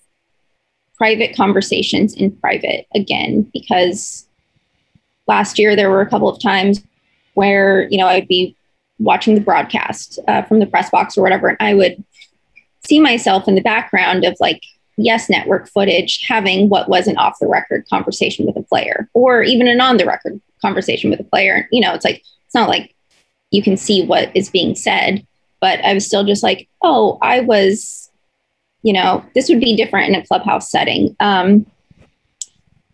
[0.97, 4.27] private conversations in private again because
[5.27, 6.83] last year there were a couple of times
[7.35, 8.55] where you know I'd be
[8.97, 12.03] watching the broadcast uh, from the press box or whatever, and I would
[12.85, 14.61] see myself in the background of like
[14.97, 19.43] yes network footage having what was an off the record conversation with a player or
[19.43, 21.69] even an on the record conversation with a player.
[21.71, 22.95] You know it's like it's not like
[23.51, 25.25] you can see what is being said
[25.61, 28.09] but I was still just like, oh, I was,
[28.83, 31.15] you know, this would be different in a clubhouse setting.
[31.19, 31.65] Um,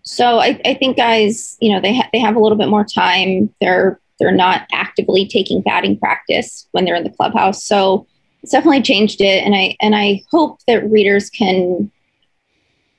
[0.04, 2.86] so I, I think guys, you know, they ha- they have a little bit more
[2.86, 3.54] time.
[3.60, 7.64] They're they're not actively taking batting practice when they're in the clubhouse.
[7.64, 8.08] So
[8.44, 11.92] it's definitely changed it, and I and I hope that readers can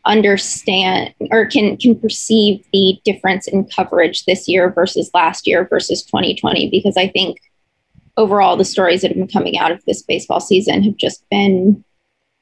[0.05, 6.02] understand or can can perceive the difference in coverage this year versus last year versus
[6.05, 7.38] 2020 because I think
[8.16, 11.85] overall, the stories that have been coming out of this baseball season have just been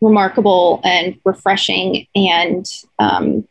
[0.00, 2.06] remarkable and refreshing.
[2.14, 2.66] And,
[2.98, 3.46] um,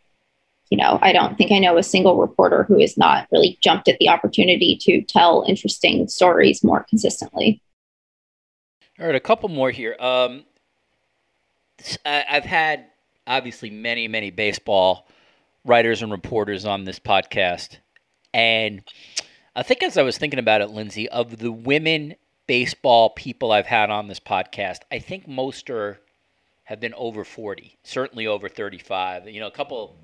[0.69, 3.87] you know, I don't think I know a single reporter who has not really jumped
[3.87, 7.61] at the opportunity to tell interesting stories more consistently.
[8.99, 9.95] All right, a couple more here.
[9.99, 10.45] Um,
[12.05, 12.85] I've had
[13.25, 15.07] obviously many, many baseball
[15.65, 17.77] writers and reporters on this podcast.
[18.33, 18.83] And
[19.55, 22.15] I think as I was thinking about it, Lindsey, of the women
[22.47, 25.99] baseball people I've had on this podcast, I think most are
[26.65, 29.27] have been over 40, certainly over 35.
[29.27, 29.95] You know, a couple,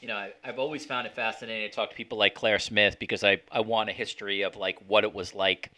[0.00, 2.98] you know, I, have always found it fascinating to talk to people like Claire Smith
[2.98, 5.70] because I, I want a history of like what it was like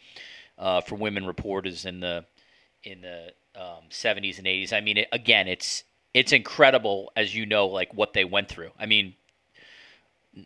[0.58, 2.24] uh, for women reporters in the
[2.84, 4.72] in the um, 70s and 80s.
[4.72, 8.70] I mean, it, again, it's it's incredible as you know, like what they went through.
[8.78, 9.14] I mean,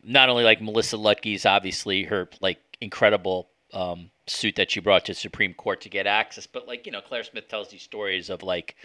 [0.03, 5.15] not only like Melissa Ludtke's obviously her like incredible um, suit that she brought to
[5.15, 8.43] Supreme Court to get access, but like you know, Claire Smith tells these stories of
[8.43, 8.77] like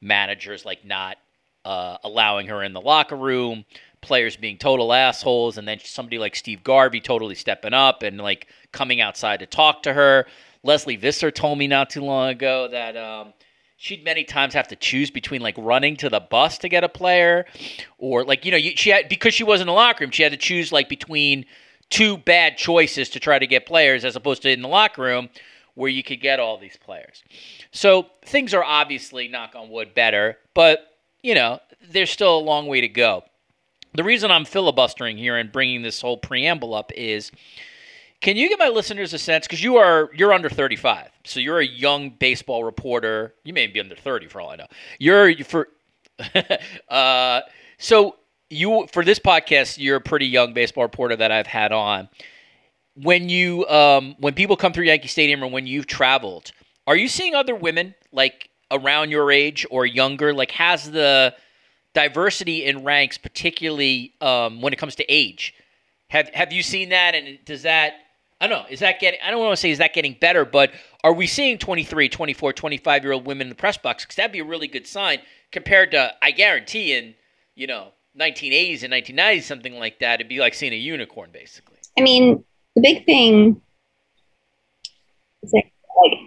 [0.00, 1.16] managers like not
[1.64, 3.64] uh, allowing her in the locker room,
[4.00, 8.48] players being total assholes, and then somebody like Steve Garvey totally stepping up and like
[8.72, 10.26] coming outside to talk to her.
[10.64, 13.32] Lesley Visser told me not too long ago that um,
[13.82, 16.88] she'd many times have to choose between like running to the bus to get a
[16.88, 17.44] player,
[17.98, 20.30] or like you know she had because she was in the locker room, she had
[20.30, 21.44] to choose like between
[21.90, 25.28] two bad choices to try to get players as opposed to in the locker room
[25.74, 27.24] where you could get all these players.
[27.72, 31.58] So things are obviously, knock on wood, better, but you know
[31.90, 33.24] there's still a long way to go.
[33.94, 37.32] The reason I'm filibustering here and bringing this whole preamble up is
[38.22, 41.58] can you give my listeners a sense because you are you're under 35, so you're
[41.58, 43.34] a young baseball reporter.
[43.44, 44.66] You may be under 30 for all I know.
[44.98, 45.68] You're for
[46.88, 47.40] uh,
[47.78, 48.16] so
[48.48, 52.08] you for this podcast, you're a pretty young baseball reporter that I've had on.
[52.94, 56.52] When you um, when people come through Yankee Stadium or when you've traveled,
[56.86, 60.32] are you seeing other women like around your age or younger?
[60.32, 61.34] Like, has the
[61.92, 65.54] diversity in ranks, particularly um, when it comes to age,
[66.08, 67.14] have have you seen that?
[67.14, 67.94] And does that
[68.42, 68.68] I don't know.
[68.68, 70.72] Is that getting, I don't want to say is that getting better, but
[71.04, 74.04] are we seeing 23, 24, 25 year old women in the press box?
[74.04, 75.20] Because that'd be a really good sign
[75.52, 77.14] compared to, I guarantee, in,
[77.54, 81.76] you know, 1980s and 1990s, something like that, it'd be like seeing a unicorn, basically.
[81.96, 82.42] I mean,
[82.74, 83.62] the big thing
[85.44, 85.72] is like,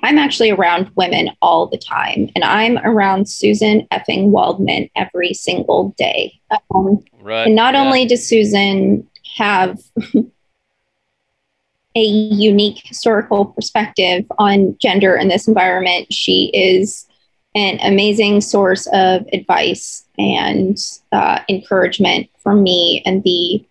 [0.04, 5.94] I'm actually around women all the time, and I'm around Suzyn effing Waldman every single
[5.98, 6.40] day.
[6.74, 7.48] Um, right.
[7.48, 7.84] And not yeah.
[7.84, 9.80] only does Suzyn have
[11.96, 16.12] a unique historical perspective on gender in this environment.
[16.14, 17.08] She is
[17.56, 20.78] an amazing source of advice and
[21.14, 23.02] uh, encouragement for me.
[23.06, 23.66] And the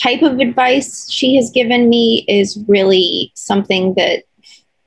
[0.00, 4.24] type of advice she has given me is really something that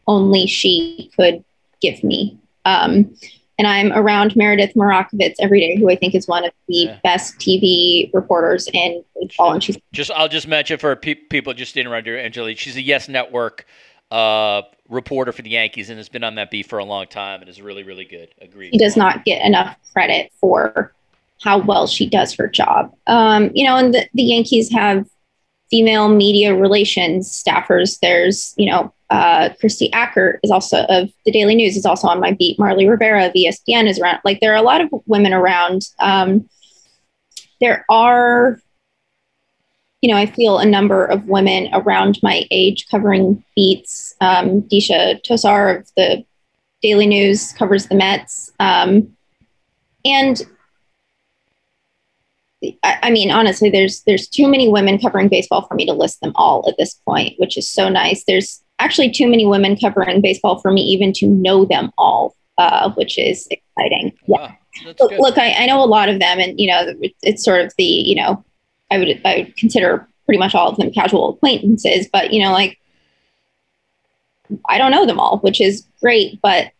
[0.07, 1.43] only she could
[1.81, 2.37] give me.
[2.65, 3.15] Um,
[3.63, 6.99] and I'm around Meredith Marakovits every day, who I think is one of the yeah.
[7.03, 9.53] best TV reporters in baseball.
[9.53, 12.59] And she's just I'll just mention for pe- people just interrupt her, Angelique.
[12.59, 13.65] She's a Yes Network
[14.11, 17.41] uh, reporter for the Yankees and has been on that beat for a long time
[17.41, 18.29] and is really really good.
[18.41, 18.71] Agreed.
[18.71, 20.93] She does not get enough credit for
[21.41, 22.93] how well she does her job.
[23.07, 25.07] Um, you know, and the, the Yankees have
[25.69, 27.99] female media relations staffers.
[28.01, 32.19] There's you know uh, Kristie Ackert is also of the Daily News is also on
[32.19, 32.57] my beat.
[32.57, 34.19] Marly Rivera of ESPN is around.
[34.25, 35.83] Like there are a lot of women around.
[35.99, 36.49] Um,
[37.61, 38.59] there are,
[40.01, 44.15] you know, I feel a number of women around my age covering beats.
[44.19, 46.25] Um, Deesha Thosar of the
[46.81, 49.15] Daily News covers the Mets, um,
[50.03, 50.41] and
[52.81, 56.19] I, I mean, honestly, there's there's too many women covering baseball for me to list
[56.21, 58.23] them all at this point, which is so nice.
[58.25, 62.91] There's actually too many women covering baseball for me even to know them all, uh,
[62.91, 64.13] which is exciting.
[64.27, 64.53] Yeah.
[64.99, 67.61] look, look I, I, know a lot of them, and you know, it, it's sort
[67.61, 68.43] of the you know,
[68.91, 72.51] I would I would consider pretty much all of them casual acquaintances, but you know,
[72.51, 72.79] like
[74.67, 76.71] I don't know them all, which is great, but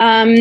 [0.00, 0.36] um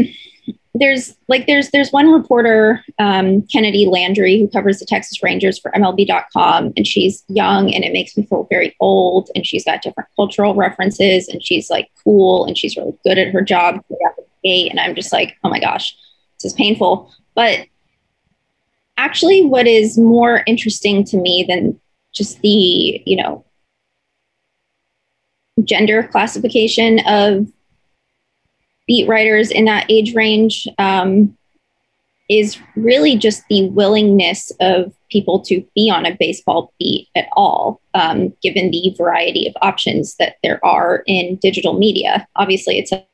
[0.77, 5.71] there's like there's there's one reporter um, Kennedi Landry who covers the texas rangers for
[5.71, 10.09] mlb.com and she's young and it makes me feel very old and she's got different
[10.15, 13.81] cultural references and she's like cool and she's really good at her job.
[14.43, 15.95] And i'm just like oh my gosh
[16.37, 17.11] this is painful.
[17.33, 17.67] But
[18.97, 21.79] actually what is more interesting to me than
[22.13, 23.45] just the you know
[25.63, 27.47] gender classification of
[28.87, 31.35] beat writers in that age range um,
[32.29, 37.79] is really just the willingness of people to be on a baseball beat at all,
[37.93, 42.27] um, given the variety of options that there are in digital media.
[42.35, 43.05] Obviously, it's a,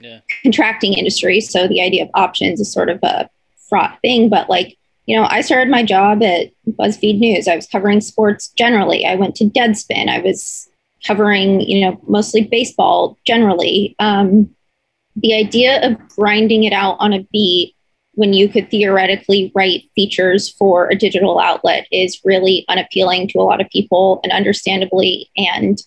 [0.00, 0.20] yeah.
[0.42, 3.28] contracting industry, so the idea of options is sort of a
[3.68, 4.28] fraught thing.
[4.28, 7.48] But like, you know, I started my job at BuzzFeed News.
[7.48, 9.06] I was covering sports generally.
[9.06, 10.08] I went to Deadspin.
[10.08, 10.68] I was
[11.06, 13.94] covering, you know, mostly baseball generally.
[13.98, 14.53] Um,
[15.16, 17.74] the idea of grinding it out on a beat
[18.14, 23.42] when you could theoretically write features for a digital outlet is really unappealing to a
[23.42, 25.82] lot of people and understandably and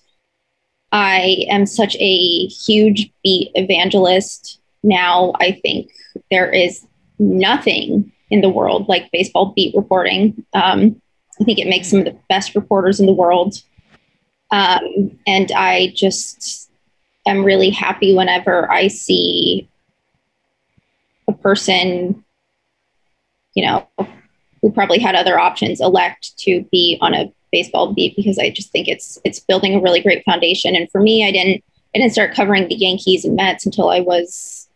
[0.92, 4.60] i am such a huge beat evangelist.
[4.84, 5.92] Now i think
[6.32, 6.86] there is
[7.20, 10.46] nothing in the world like baseball beat reporting.
[10.54, 11.02] Um,
[11.40, 13.62] i think it makes some of the best reporters in the world.
[14.52, 16.67] Um, and i just
[17.28, 19.68] am really happy whenever i see
[21.28, 22.24] a person,
[23.54, 23.88] you know,
[24.62, 28.72] who probably had other options elect to be on a baseball beat because I just
[28.72, 30.76] think it's it's building a really great foundation.
[30.76, 31.64] And for me, I didn't
[31.96, 34.68] I didn't start covering the Yankees and Mets until I was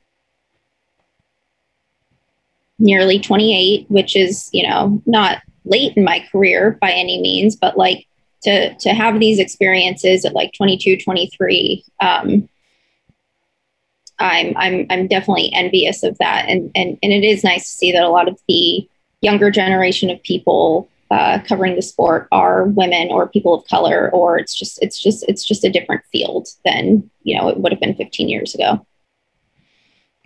[2.79, 7.77] nearly 28, which is, you know, not late in my career by any means, but
[7.77, 8.07] like
[8.43, 12.49] to to have these experiences at like 22, 23, um,
[14.19, 17.91] I'm I'm I'm definitely envious of that, and and and it is nice to see
[17.91, 18.87] that a lot of the
[19.21, 24.37] younger generation of people uh, covering the sport are women or people of color, or
[24.37, 27.81] it's just it's just it's just a different field than you know it would have
[27.81, 28.85] been 15 years ago.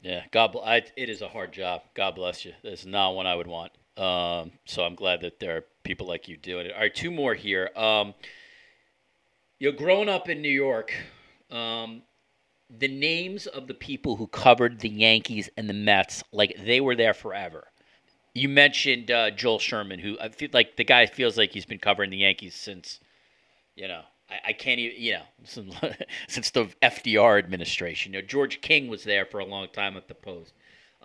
[0.02, 1.82] Yeah, God, I, it is a hard job.
[1.96, 2.54] God bless you.
[2.64, 3.72] It's not one I would want.
[3.98, 6.74] Um, so I'm glad that there are people like you doing it.
[6.74, 7.70] All right, two more here.
[7.76, 8.14] Um,
[9.60, 10.94] you're growing up in New York.
[11.50, 12.02] Um,
[12.70, 16.96] the names of the people who covered the Yankees and the Mets, like they were
[16.96, 17.68] there forever.
[18.34, 21.80] You mentioned uh, Joel Sherman, who I feel like the guy feels like he's been
[21.80, 23.00] covering the Yankees since,
[23.76, 25.76] you know, I, I can't even, you know, since,
[26.28, 28.14] since the FDR administration.
[28.14, 30.54] You know, George King was there for a long time at the Post.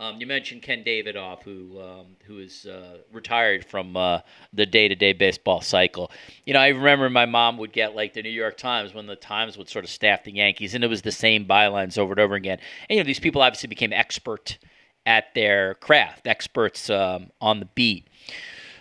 [0.01, 4.21] Um, you mentioned Ken Davidoff, who um, who is uh, retired from uh,
[4.51, 6.11] the day-to-day baseball cycle.
[6.47, 9.15] You know, I remember my mom would get like the New York Times when the
[9.15, 12.21] Times would sort of staff the Yankees, and it was the same bylines over and
[12.21, 12.59] over again.
[12.89, 14.57] And you know, these people obviously became expert
[15.05, 18.09] at their craft, experts um, on the beat.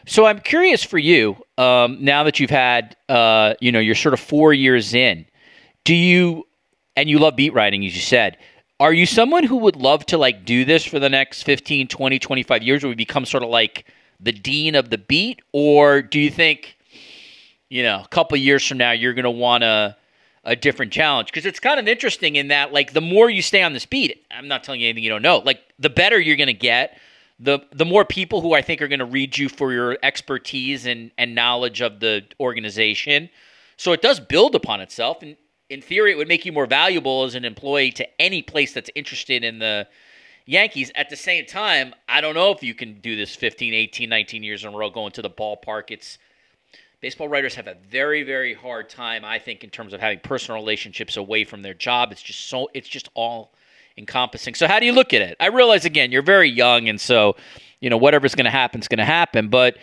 [0.07, 4.13] So I'm curious for you, um, now that you've had, uh, you know, you're sort
[4.13, 5.25] of four years in,
[5.83, 6.47] do you,
[6.95, 8.37] and you love beat writing, as you said
[8.79, 12.19] are you someone who would love to like do this for the next 15, 20,
[12.19, 13.85] 25 years where we become sort of like
[14.19, 15.41] the dean of the beat?
[15.51, 16.77] Or do you think,
[17.69, 19.97] you know, a couple years from now you're going to want a,
[20.45, 21.27] a different challenge?
[21.27, 24.23] Because it's kind of interesting in that, like, the more you stay on this beat,
[24.31, 26.97] I'm not telling you anything you don't know, like, the better you're going to get.
[27.41, 30.85] The, the more people who I think are going to read you for your expertise
[30.85, 33.29] and, and knowledge of the organization.
[33.77, 35.21] So it does build upon itself.
[35.21, 35.37] And
[35.69, 38.89] in theory, it would make you more valuable as an employee to any place that's
[38.95, 39.87] interested in the
[40.45, 40.91] Yankees.
[40.95, 44.43] At the same time, I don't know if you can do this 15, 18, 19
[44.43, 45.91] years in a row going to the ballpark.
[45.91, 46.17] It's
[47.01, 50.59] baseball writers have a very, very hard time, I think, in terms of having personal
[50.59, 52.11] relationships away from their job.
[52.11, 53.53] It's just so it's just all
[53.95, 54.55] encompassing.
[54.55, 55.37] So how do you look at it?
[55.39, 57.35] I realize again, you're very young and so,
[57.79, 59.49] you know, whatever's gonna happen is gonna happen.
[59.49, 59.77] But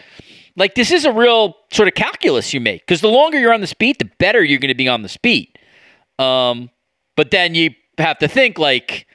[0.57, 2.85] like this is a real sort of calculus you make.
[2.85, 5.56] Because the longer you're on the speed, the better you're gonna be on the speed.
[6.19, 6.71] Um,
[7.17, 9.07] but then you have to think like,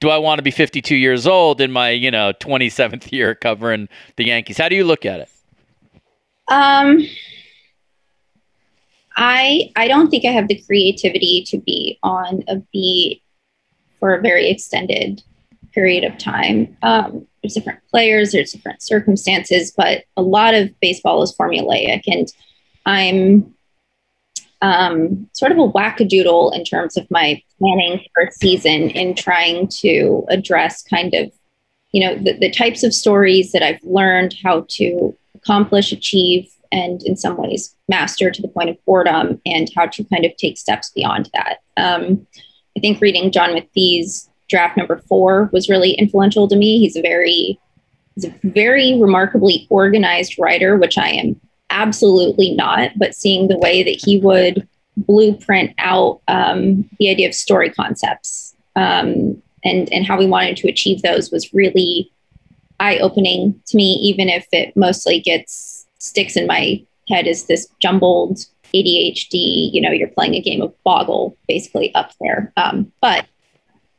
[0.00, 3.88] do I want to be 52 years old in my, you know, 27th year covering
[4.16, 4.58] the Yankees?
[4.58, 5.28] How do you look at it?
[6.48, 7.06] Um,
[9.16, 13.22] I I don't think I have the creativity to be on a beat
[14.00, 15.22] for a very extended
[15.72, 16.76] period of time.
[16.82, 22.32] Um, there's different players, there's different circumstances, but a lot of baseball is formulaic, and
[22.86, 23.54] I'm
[24.62, 29.68] um, sort of a wackadoodle in terms of my planning for a season in trying
[29.68, 31.32] to address kind of,
[31.92, 37.02] you know, the, the types of stories that I've learned how to accomplish, achieve, and
[37.02, 40.56] in some ways master to the point of boredom and how to kind of take
[40.56, 41.58] steps beyond that.
[41.76, 42.26] Um,
[42.76, 46.78] I think reading John McPhee's draft number four was really influential to me.
[46.78, 47.58] He's a very
[48.14, 51.40] he's a very remarkably organized writer, which I am
[51.70, 57.34] absolutely not, but seeing the way that he would blueprint out um, the idea of
[57.34, 62.10] story concepts um, and and how we wanted to achieve those was really
[62.78, 67.68] eye opening to me, even if it mostly gets sticks in my head as this
[67.80, 68.38] jumbled
[68.74, 69.72] ADHD.
[69.72, 73.26] You know, you're playing a game of Boggle, basically up there, um, but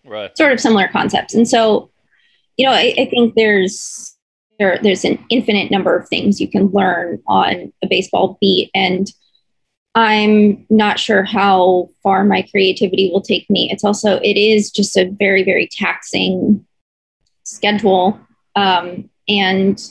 [0.05, 0.35] right.
[0.37, 1.33] sort of similar concepts.
[1.33, 1.89] And so,
[2.57, 4.10] you know, I, I think there's
[4.61, 8.69] there, there's an infinite number of things you can learn on a baseball beat.
[8.75, 9.11] And
[9.95, 13.71] I'm not sure how far my creativity will take me.
[13.71, 16.63] It's also, it is just a very, very taxing
[17.43, 18.19] schedule.
[18.55, 19.83] Um, and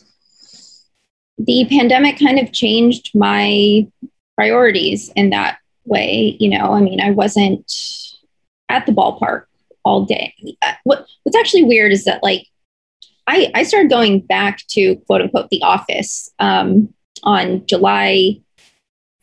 [1.36, 3.88] the pandemic kind of changed my
[4.36, 6.36] priorities in that way.
[6.38, 7.70] You know, I mean, I wasn't
[8.68, 9.46] at the ballpark
[9.84, 10.32] all day.
[10.62, 12.46] Uh, what, what's actually weird is that, like,
[13.30, 18.40] I, I started going back to quote unquote the office um, on July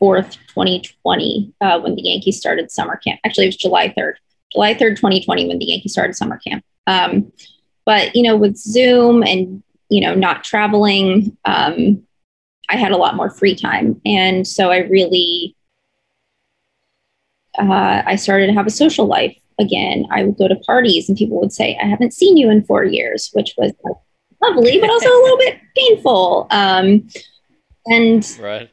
[0.02, 3.20] 4th, 2020, uh, when the Yankees started summer camp.
[3.26, 4.14] Actually, it was July 3rd,
[4.54, 6.64] July 3rd, 2020, when the Yankees started summer camp.
[6.88, 7.34] Um,
[7.86, 12.02] but, you know, with Zoom and, you know, not traveling, um,
[12.70, 14.00] I had a lot more free time.
[14.06, 15.54] And so I really,
[17.60, 20.06] uh, I started to have a social life again.
[20.12, 22.84] I would go to parties and people would say, I haven't seen you in four
[22.84, 23.74] years, which was
[24.42, 26.48] lovely, but also a little bit painful.
[26.52, 27.08] Um,
[27.86, 28.70] and right.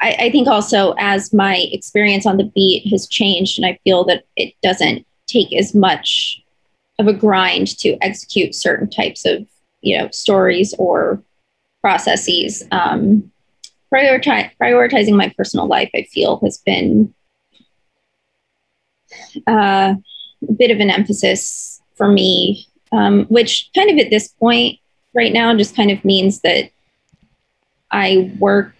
[0.00, 4.04] I, I think also as my experience on the beat has changed, and I feel
[4.04, 6.40] that it doesn't take as much
[6.98, 9.46] of a grind to execute certain types of
[9.82, 11.22] you know stories or
[11.80, 12.62] processes.
[12.70, 13.30] Um,
[13.92, 17.14] prioritize, prioritizing my personal life, I feel, has been
[19.46, 19.94] uh,
[20.48, 24.78] a bit of an emphasis for me, um, which kind of at this point
[25.14, 26.70] right now just kind of means that
[27.90, 28.74] I work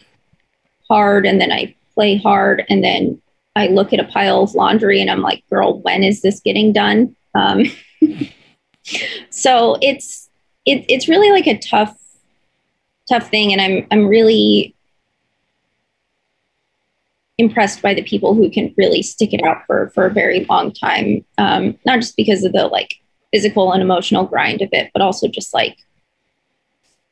[0.89, 3.21] hard and then I play hard and then
[3.57, 6.73] I look at a pile of laundry and I'm like, girl, when is this getting
[6.73, 7.17] done?
[7.35, 7.65] Um,
[9.31, 10.29] so it's
[10.67, 11.97] it, it's really like a tough
[13.09, 14.76] tough thing and I'm I'm really
[17.39, 20.73] impressed by the people who can really stick it out for for a very long
[20.73, 22.95] time um, not just because of the like
[23.33, 25.77] physical and emotional grind of it but also just like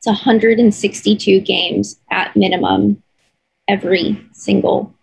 [0.05, 3.01] it's 162 games at minimum
[3.67, 4.93] every single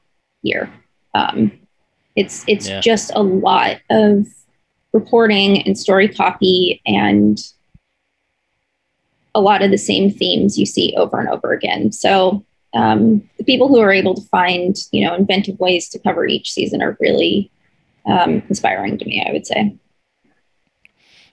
[0.42, 0.72] year.
[1.14, 1.52] Um,
[2.14, 2.80] it's it's yeah.
[2.80, 4.26] just a lot of
[4.92, 7.38] reporting and story copy and
[9.34, 11.90] a lot of the same themes you see over and over again.
[11.90, 12.44] So
[12.74, 16.52] um, the people who are able to find you know inventive ways to cover each
[16.52, 17.50] season are really
[18.06, 19.24] um, inspiring to me.
[19.26, 19.76] I would say.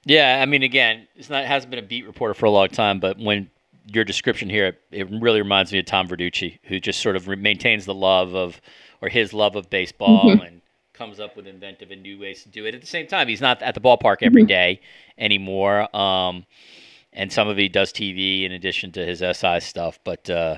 [0.05, 2.69] Yeah, I mean, again, it's not it hasn't been a beat reporter for a long
[2.69, 3.49] time, but when
[3.93, 7.85] your description here, it really reminds me of Tom Verducci, who just sort of maintains
[7.85, 8.61] the love of,
[9.01, 10.41] or his love of baseball mm-hmm.
[10.41, 10.61] and
[10.93, 12.75] comes up with inventive and new ways to do it.
[12.75, 14.47] At the same time, he's not at the ballpark every mm-hmm.
[14.47, 14.81] day
[15.17, 15.93] anymore.
[15.95, 16.45] Um,
[17.13, 19.99] and some of it does TV in addition to his SI stuff.
[20.03, 20.57] But uh,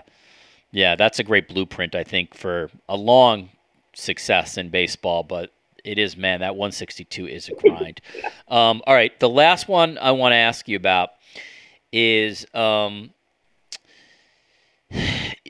[0.71, 3.49] yeah, that's a great blueprint, I think, for a long
[3.93, 5.23] success in baseball.
[5.23, 5.51] But
[5.83, 8.01] it is, man, that 162 is a grind.
[8.47, 11.11] um, all right, the last one I want to ask you about
[11.91, 13.11] is um,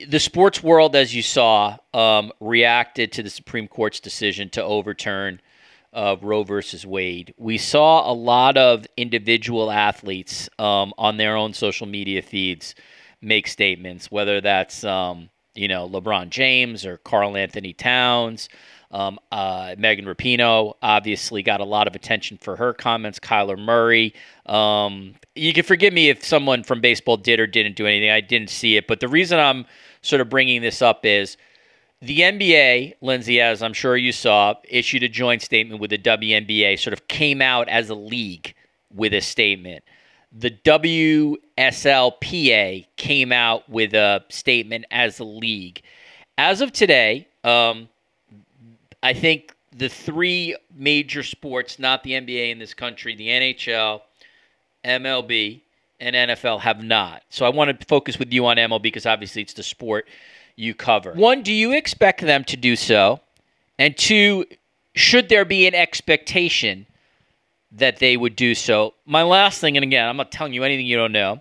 [0.08, 5.40] the sports world, as you saw, um, reacted to the Supreme Court's decision to overturn
[5.92, 7.34] uh, Roe versus Wade.
[7.36, 12.74] We saw a lot of individual athletes um, on their own social media feeds
[13.22, 18.48] make statements, whether that's um, you know LeBron James or Karl-Anthony Towns.
[18.90, 23.18] Um, uh, Megan Rapinoe obviously got a lot of attention for her comments.
[23.18, 24.12] Kyler Murray.
[24.44, 28.10] Um, you can forgive me if someone from baseball did or didn't do anything.
[28.10, 29.64] I didn't see it, but the reason I'm
[30.02, 31.38] sort of bringing this up is
[32.02, 36.78] the NBA, Lindsey, as I'm sure you saw, issued a joint statement with the WNBA,
[36.78, 38.54] sort of came out as a league
[38.92, 39.84] with a statement.
[40.34, 41.36] The WSLPA
[42.96, 45.82] came out with a statement as a league.
[46.38, 47.88] As of today, um,
[49.02, 54.00] I think the three major sports, not the NBA in this country, the NHL,
[54.84, 55.60] MLB,
[56.00, 57.22] and NFL have not.
[57.30, 60.08] So I want to focus with you on MLB because obviously it's the sport
[60.56, 61.12] you cover.
[61.12, 63.20] One, do you expect them to do so?
[63.78, 64.44] And two,
[64.94, 66.86] should there be an expectation
[67.72, 68.94] that they would do so?
[69.06, 71.40] My last thing, and again, I'm not telling you anything you don't know.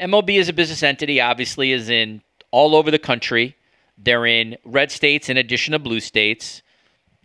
[0.00, 3.56] MLB is a business entity, obviously, is in all over the country.
[3.96, 6.62] They're in red states in addition to blue states.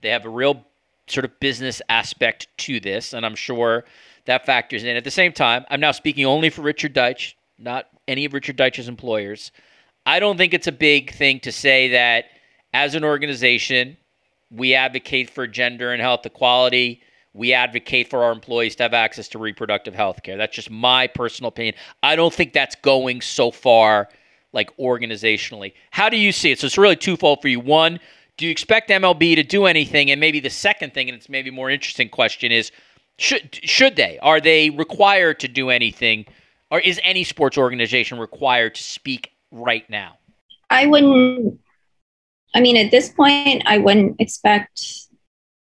[0.02, 0.66] They have a real
[1.08, 3.86] sort of business aspect to this, and I'm sure
[4.26, 4.96] that factors in.
[4.96, 8.58] At the same time, I'm now speaking only for Richard Deitsch, not any of Richard
[8.58, 9.52] Deitsch's employers.
[10.06, 12.26] I don't think it's a big thing to say that
[12.74, 13.98] as an organization,
[14.52, 17.02] we advocate for gender and health equality.
[17.38, 20.38] We advocate for our employees to have access to reproductive health care.
[20.38, 21.76] That's just my personal opinion.
[22.02, 24.10] I don't think that's going so far,
[24.54, 25.74] like organizationally.
[25.92, 26.60] How do you see it?
[26.60, 27.60] So it's really twofold for you.
[27.60, 28.00] One,
[28.38, 30.10] do you expect MLB to do anything?
[30.12, 32.72] And maybe the second thing, and it's maybe more interesting question, is
[33.18, 34.20] should should they?
[34.20, 36.26] Are they required to do anything?
[36.70, 40.18] Or is any sports organization required to speak right now?
[40.70, 41.60] I wouldn't
[42.54, 45.07] I mean at this point I wouldn't expect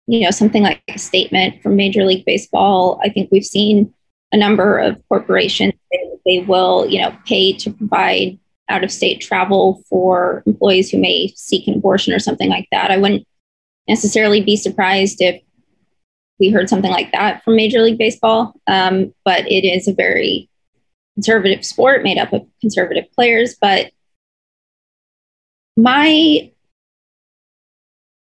[0.07, 3.00] you know something like a statement from Major League Baseball.
[3.02, 3.92] I think we've seen
[4.32, 8.38] a number of corporations they, they will, you know, pay to provide
[8.68, 12.90] out of state travel for employees who may seek an abortion or something like that.
[12.90, 13.26] I wouldn't
[13.88, 15.40] necessarily be surprised if
[16.40, 18.55] we heard something like that from Major League Baseball.
[18.66, 20.48] Um, but it is a very
[21.14, 23.57] conservative sport made up of conservative players.
[23.61, 23.92] But
[25.76, 26.50] my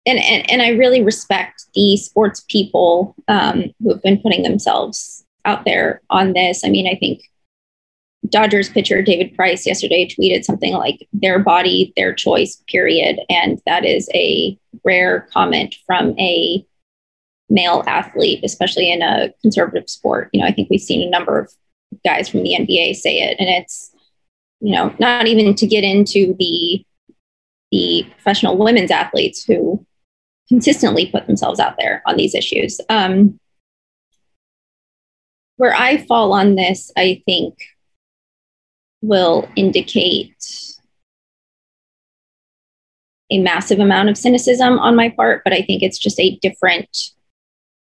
[0.05, 5.25] and, and, and I really respect the sports people um, who have been putting themselves
[5.45, 6.63] out there on this.
[6.63, 7.21] I mean, I think
[8.27, 13.19] Dodgers pitcher David Price yesterday tweeted something like their body, their choice, period.
[13.29, 16.65] And that is a rare comment from a
[17.49, 20.29] male athlete, especially in a conservative sport.
[20.33, 21.51] You know, I think we've seen a number of
[22.05, 23.91] guys from the NBA say it, and it's,
[24.59, 26.85] you know, not even to get into the
[27.71, 29.85] the professional women's athletes who
[30.49, 32.81] consistently put themselves out there on these issues.
[32.89, 33.39] Um,
[35.57, 37.55] where I fall on this, I think
[39.01, 40.35] will indicate
[43.31, 47.11] a massive amount of cynicism on my part, but I think it's just a different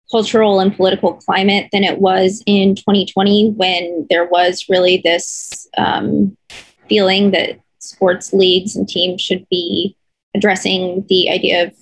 [0.10, 6.38] cultural and political climate than it was in 2020 when there was really this um,
[6.88, 9.97] feeling that sports leagues and teams should be
[10.36, 11.74] addressing the idea of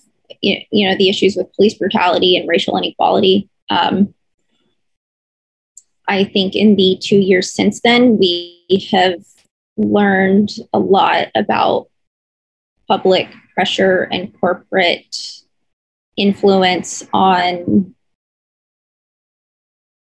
[0.43, 3.49] you know the issues with police brutality and racial inequality.
[3.69, 4.13] Um,
[6.07, 9.23] I think in the two years since then, we have
[9.77, 11.87] learned a lot about
[12.87, 15.15] public pressure and corporate
[16.17, 17.95] influence on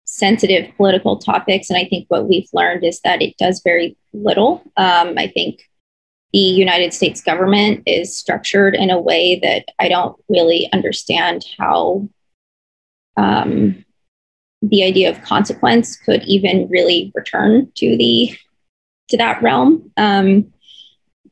[0.05, 1.69] sensitive political topics.
[1.69, 4.63] And I think what we've learned is that it does very little.
[4.77, 5.69] Um, I think
[6.34, 12.09] the United States government is structured in a way that I don't really understand how
[13.15, 13.86] um,
[14.63, 18.36] the idea of consequence could even really return to the
[19.09, 19.91] to that realm.
[19.95, 20.51] Um,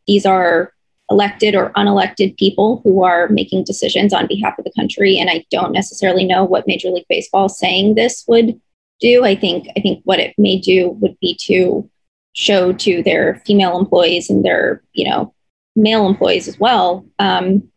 [0.06, 0.72] these are
[1.10, 5.46] elected or unelected people who are making decisions on behalf of the country, and I
[5.50, 8.62] don't necessarily know what Major League Baseball saying this would
[9.00, 9.26] do.
[9.26, 11.90] I think I think what it may do would be to
[12.34, 15.34] show to their female employees and their you know
[15.76, 17.06] male employees as well.
[17.20, 17.70] Um,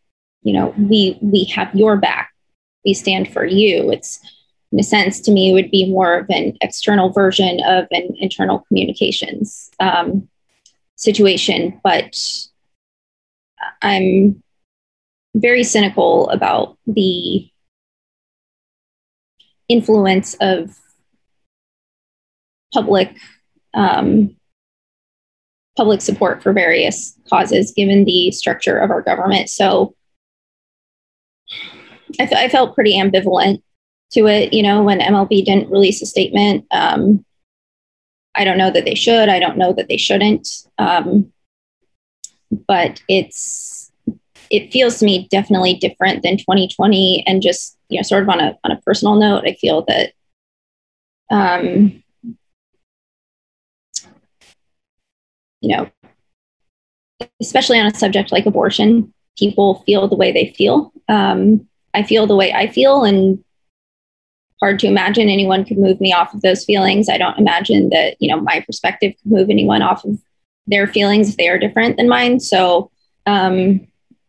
[0.43, 2.33] you know, we we have your back.
[2.85, 3.91] We stand for you.
[3.91, 4.21] It's
[4.75, 8.17] in a sense, to me, it would be more of an external version of an
[8.19, 10.29] internal communications um,
[10.97, 11.81] situation.
[11.85, 12.19] But
[13.83, 14.43] I'm
[15.37, 17.49] very cynical about the
[19.69, 20.77] influence of
[22.73, 23.17] public
[23.75, 24.35] um,
[25.77, 29.51] public support for various causes given the structure of our government.
[29.51, 29.95] So
[32.21, 33.63] I, felt pretty ambivalent
[34.13, 34.53] to it.
[34.53, 37.25] You know, when MLB didn't release a statement, um,
[38.35, 39.29] I don't know that they should.
[39.29, 40.49] I don't know that they shouldn't.
[40.79, 41.33] Um,
[42.69, 43.91] but it's
[44.51, 47.25] it feels to me definitely different than 2020.
[47.27, 50.13] And just you know, sort of on a on a personal note, I feel that.
[51.31, 52.04] Um,
[55.65, 55.91] you know,
[57.41, 60.93] especially on a subject like abortion, people feel the way they feel.
[61.09, 63.43] Um, I feel the way I feel, and
[64.61, 67.09] hard to imagine anyone could move me off of those feelings.
[67.09, 70.19] I don't imagine that, you know, my perspective could move anyone off of
[70.67, 72.41] their feelings if they are different than mine.
[72.41, 72.91] So,
[73.27, 73.87] um,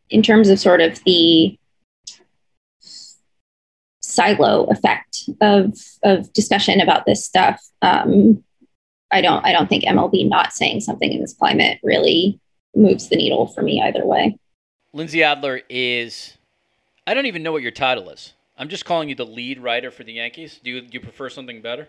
[0.10, 1.58] in terms of sort of the
[4.02, 8.44] silo effect of of discussion about this stuff, um,
[9.12, 12.40] I don't I don't think MLB not saying something in this climate really
[12.76, 14.38] moves the needle for me either way.
[14.94, 16.38] Lindsey Adler is
[17.08, 18.34] I don't even know what your title is.
[18.58, 20.60] I'm just calling you the lead writer for the Yankees.
[20.64, 21.88] Do you, do you prefer something better?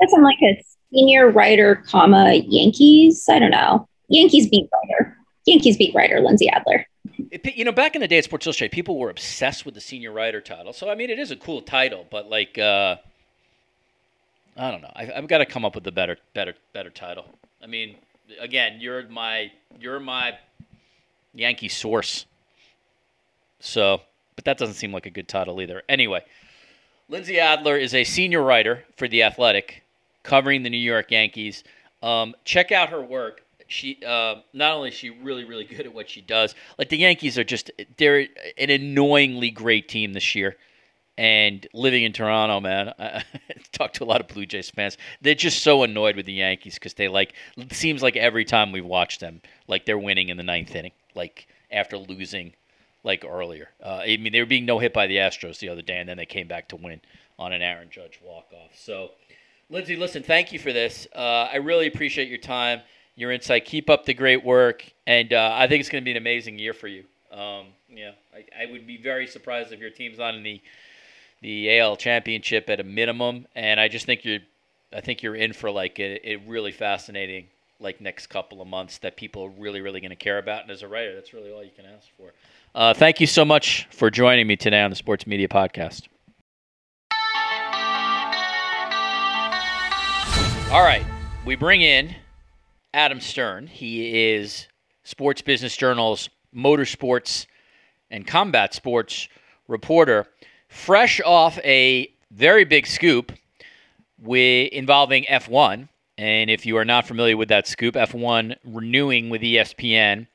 [0.00, 3.28] Guess I'm like a senior writer, comma Yankees.
[3.28, 3.86] I don't know.
[4.08, 5.16] Yankees beat writer.
[5.44, 6.86] Yankees beat writer Lindsey Adler.
[7.30, 9.80] It, you know, back in the day at Sports Illustrated, people were obsessed with the
[9.80, 10.72] senior writer title.
[10.72, 12.96] So I mean, it is a cool title, but like, uh,
[14.58, 14.92] I don't know.
[14.94, 17.26] I, have got to come up with a better, better, better title.
[17.62, 17.96] I mean,
[18.40, 20.36] again, you're my, you're my
[21.32, 22.26] Yankee source.
[23.60, 24.02] So
[24.38, 25.82] but that doesn't seem like a good title either.
[25.88, 26.24] Anyway,
[27.08, 29.82] Lindsey Adler is a senior writer for The Athletic,
[30.22, 31.64] covering the New York Yankees.
[32.04, 33.42] Um, check out her work.
[33.66, 36.98] She uh, not only is she really really good at what she does, like the
[36.98, 40.56] Yankees are just they're an annoyingly great team this year.
[41.18, 43.24] And living in Toronto, man, I
[43.72, 44.96] talked to a lot of Blue Jays fans.
[45.20, 47.34] They're just so annoyed with the Yankees because they like.
[47.56, 50.92] It seems like every time we watch them, like they're winning in the ninth inning,
[51.16, 52.54] like after losing
[53.02, 53.68] like earlier.
[53.84, 56.08] Uh, I mean, they were being no hit by the Astros the other day, and
[56.08, 57.00] then they came back to win
[57.36, 58.70] on an Aaron Judge walk off.
[58.76, 59.10] So,
[59.70, 61.08] Lindsey, listen, thank you for this.
[61.16, 62.80] Uh, I really appreciate your time,
[63.16, 63.64] your insight.
[63.64, 66.60] Keep up the great work, and uh, I think it's going to be an amazing
[66.60, 67.04] year for you.
[67.32, 70.62] Um, yeah, I, I, would be very surprised if your team's not in the
[71.40, 74.40] the AL championship at a minimum, and I just think you're,
[74.92, 77.46] I think you're in for like a, a really fascinating
[77.80, 80.62] like next couple of months that people are really really going to care about.
[80.62, 82.32] And as a writer, that's really all you can ask for.
[82.74, 86.08] Uh, thank you so much for joining me today on the Sports Media Podcast.
[90.70, 91.04] All right,
[91.46, 92.14] we bring in
[92.92, 93.66] Adam Stern.
[93.66, 94.66] He is
[95.02, 97.46] Sports Business Journal's motorsports
[98.10, 99.28] and combat sports
[99.66, 100.26] reporter,
[100.68, 103.32] fresh off a very big scoop
[104.18, 105.88] with, involving F1.
[106.16, 110.26] And if you are not familiar with that scoop, F1 renewing with ESPN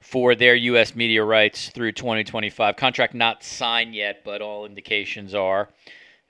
[0.00, 0.94] for their U.S.
[0.94, 2.76] media rights through 2025.
[2.76, 5.68] Contract not signed yet, but all indications are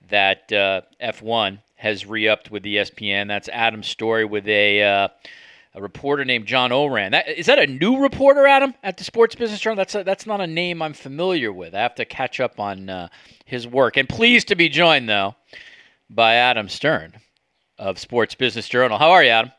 [0.09, 3.29] that uh, F1 has re-upped with ESPN.
[3.29, 5.09] That's Adam's story with a uh,
[5.79, 7.15] a reporter named John Ourand.
[7.15, 9.77] That, is that a new reporter, Adam, at the Sports Business Journal?
[9.77, 11.73] That's a, that's not a name I'm familiar with.
[11.73, 13.09] I have to catch up on uh,
[13.45, 13.97] his work.
[13.97, 15.37] And pleased to be joined though
[16.11, 17.15] by Adam Stern
[17.79, 18.99] of Sports Business Journal.
[18.99, 19.53] How are you, Adam?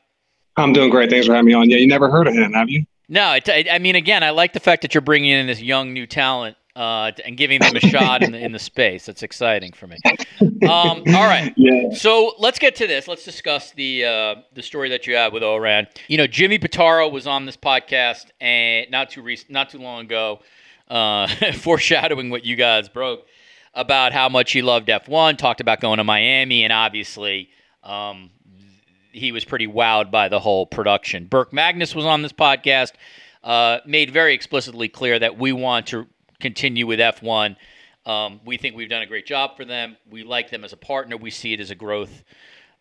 [0.57, 1.09] I'm doing great.
[1.09, 1.69] Thanks for having me on.
[1.69, 2.85] Yeah, you never heard of him, have you?
[3.07, 5.93] No, it, I mean, again, I like the fact that you're bringing in this young
[5.93, 9.05] new talent uh, and giving them a shot in the, in the space.
[9.05, 9.97] That's exciting for me.
[10.41, 11.53] Um, all right.
[11.57, 11.93] Yeah.
[11.93, 13.05] So let's get to this.
[13.05, 15.87] Let's discuss the uh, the story that you have with Ourand.
[16.07, 20.05] You know, Jimmy Pitaro was on this podcast and not too recent, not too long
[20.05, 20.39] ago,
[20.87, 21.27] uh,
[21.57, 23.25] foreshadowing what you guys broke
[23.73, 25.37] about how much he loved F1.
[25.37, 27.49] Talked about going to Miami, and obviously.
[27.83, 28.31] Um,
[29.11, 31.25] he was pretty wowed by the whole production.
[31.25, 32.91] Burke Magnus was on this podcast,
[33.43, 36.05] uh, made very explicitly clear that we want to
[36.39, 37.55] continue with F1.
[38.05, 39.97] Um, we think we've done a great job for them.
[40.09, 41.17] We like them as a partner.
[41.17, 42.23] We see it as a growth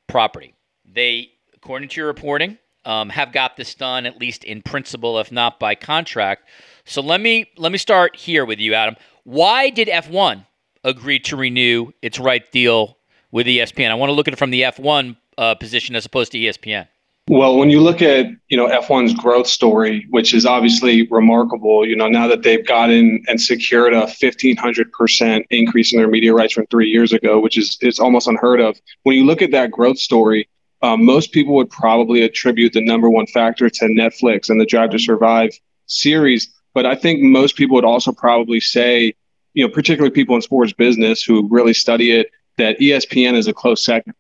[0.07, 0.55] property.
[0.85, 5.31] They, according to your reporting, um, have got this done at least in principle, if
[5.31, 6.49] not by contract.
[6.85, 8.97] So let me let me start here with you, Adam.
[9.25, 10.47] Why did F1
[10.85, 12.97] agree to renew its right deal
[13.31, 13.91] with ESPN?
[13.91, 16.89] I want to look at it from the F1 uh, position as opposed to ESPN.
[17.29, 21.95] Well, when you look at you know F1's growth story, which is obviously remarkable, you
[21.95, 26.33] know now that they've gotten and secured a fifteen hundred percent increase in their media
[26.33, 28.81] rights from three years ago, which is it's almost unheard of.
[29.03, 30.49] When you look at that growth story,
[30.81, 34.91] um, most people would probably attribute the number one factor to Netflix and the Drive
[34.91, 35.51] to Survive
[35.85, 39.13] series, but I think most people would also probably say,
[39.53, 43.53] you know, particularly people in sports business who really study it, that ESPN is a
[43.53, 44.15] close second.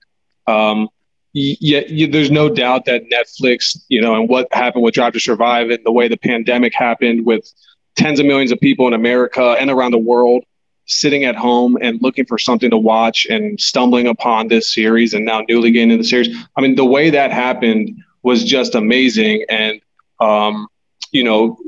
[0.46, 0.88] Um,
[1.32, 5.70] you, there's no doubt that Netflix, you know, and what happened with Drive to Survive
[5.70, 7.50] and the way the pandemic happened with
[7.96, 10.44] tens of millions of people in America and around the world
[10.86, 15.24] sitting at home and looking for something to watch and stumbling upon this series and
[15.24, 16.34] now newly getting into the series.
[16.56, 19.44] I mean, the way that happened was just amazing.
[19.50, 19.80] And,
[20.18, 20.66] um,
[21.12, 21.58] you know,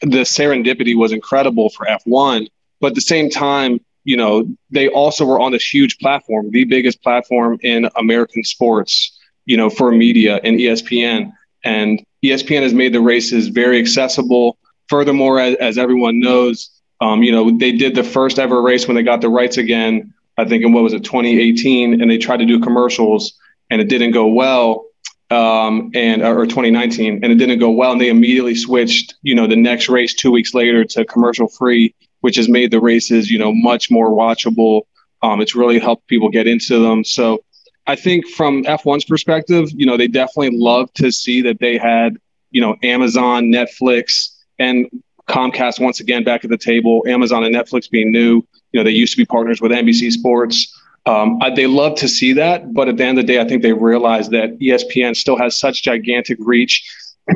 [0.00, 2.48] the serendipity was incredible for F1.
[2.80, 6.64] But at the same time, you know, they also were on this huge platform, the
[6.64, 11.32] biggest platform in American sports, you know, for media and ESPN.
[11.64, 14.58] And ESPN has made the races very accessible.
[14.88, 18.96] Furthermore, as, as everyone knows, um, you know, they did the first ever race when
[18.96, 22.38] they got the rights again, I think in what was it, 2018, and they tried
[22.38, 23.34] to do commercials
[23.70, 24.86] and it didn't go well.
[25.30, 29.14] Um, and or 2019, and it didn't go well, and they immediately switched.
[29.22, 32.80] You know, the next race two weeks later to commercial free, which has made the
[32.80, 34.82] races, you know, much more watchable.
[35.22, 37.04] Um, it's really helped people get into them.
[37.04, 37.44] So
[37.86, 42.16] I think from F1's perspective, you know, they definitely love to see that they had,
[42.50, 44.88] you know, Amazon, Netflix, and
[45.28, 47.02] Comcast once again back at the table.
[47.06, 48.42] Amazon and Netflix being new.
[48.72, 50.78] You know, they used to be partners with NBC Sports.
[51.06, 53.62] Um, they love to see that, but at the end of the day, I think
[53.62, 56.88] they realize that ESPN still has such gigantic reach.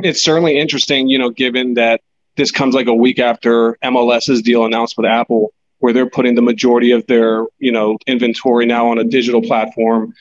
[0.04, 2.00] It's certainly interesting, you know, given that
[2.36, 6.42] this comes like a week after MLS's deal announced with Apple, where they're putting the
[6.42, 10.14] majority of their you know inventory now on a digital platform.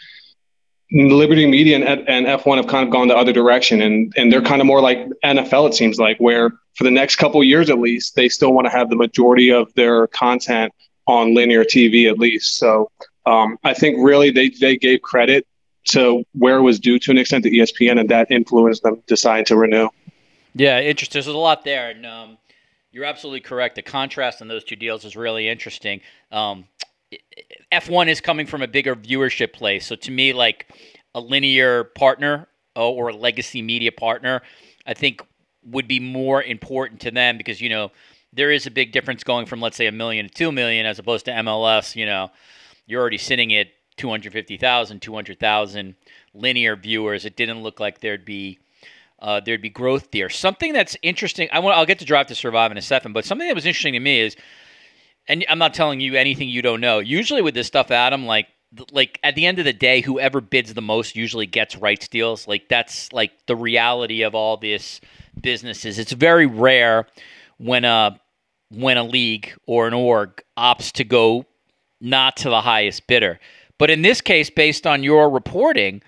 [0.91, 4.41] Liberty Media and, and F1 have kind of gone the other direction, and and they're
[4.41, 5.69] kind of more like NFL.
[5.69, 8.71] It seems like where for the next couple years at least, they still want to
[8.71, 10.73] have the majority of their content
[11.07, 12.57] on linear TV at least.
[12.57, 12.91] So
[13.25, 15.47] um, I think really they they gave credit
[15.85, 19.45] to where it was due to an extent to ESPN, and that influenced them deciding
[19.45, 19.89] to renew.
[20.55, 21.19] Yeah, interesting.
[21.19, 22.37] There's a lot there, and um,
[22.91, 23.75] you're absolutely correct.
[23.75, 25.99] The contrast in those two deals is really interesting.
[26.31, 26.65] Um,
[27.73, 30.67] F1 is coming from a bigger viewership place, so to me, like
[31.13, 32.47] a linear partner
[32.77, 34.41] uh, or a legacy media partner,
[34.87, 35.21] I think
[35.65, 37.91] would be more important to them because you know
[38.31, 40.99] there is a big difference going from let's say a million to two million as
[40.99, 41.95] opposed to MLS.
[41.97, 42.31] You know,
[42.87, 45.95] you're already sitting at 250,000, 200,000
[46.33, 47.25] linear viewers.
[47.25, 48.59] It didn't look like there'd be
[49.19, 50.29] uh, there'd be growth there.
[50.29, 51.47] Something that's interesting.
[51.51, 51.77] I want.
[51.77, 53.99] I'll get to Drive to Survive in a second, but something that was interesting to
[53.99, 54.35] me is
[55.27, 56.99] and I'm not telling you anything you don't know.
[56.99, 58.47] Usually with this stuff, Adam, like
[58.91, 62.47] like at the end of the day, whoever bids the most usually gets rights deals.
[62.47, 65.01] Like that's like the reality of all this
[65.39, 65.97] businesses.
[65.97, 67.07] It's very rare
[67.57, 68.19] when a
[68.69, 71.45] when a league or an org opts to go
[72.01, 73.39] not to the highest bidder.
[73.77, 76.01] But in this case, based on your reporting,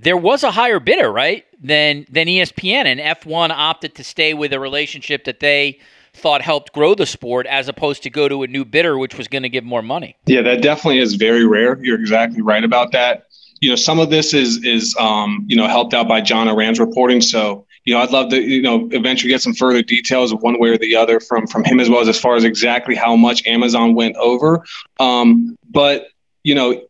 [0.00, 1.44] there was a higher bidder, right?
[1.62, 5.78] Than than ESPN and F1 opted to stay with a relationship that they
[6.14, 9.28] thought helped grow the sport as opposed to go to a new bidder which was
[9.28, 10.16] going to give more money.
[10.26, 11.78] Yeah, that definitely is very rare.
[11.84, 13.26] You're exactly right about that.
[13.60, 16.80] You know, some of this is is um, you know, helped out by John Ourand's
[16.80, 20.58] reporting, so you know, I'd love to, you know, eventually get some further details one
[20.58, 23.16] way or the other from from him as well as as far as exactly how
[23.16, 24.64] much Amazon went over.
[24.98, 26.08] Um, but
[26.42, 26.82] you know,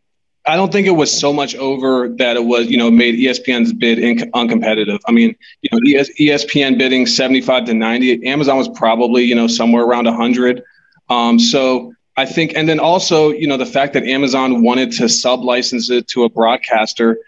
[0.47, 3.73] I don't think it was so much over that it was, you know, made ESPN's
[3.75, 4.99] bid inc- uncompetitive.
[5.07, 8.27] I mean, you know, ES- ESPN bidding 75 to 90.
[8.27, 10.63] Amazon was probably, you know, somewhere around 100.
[11.11, 15.09] Um, so I think, and then also, you know, the fact that Amazon wanted to
[15.09, 17.19] sub license it to a broadcaster,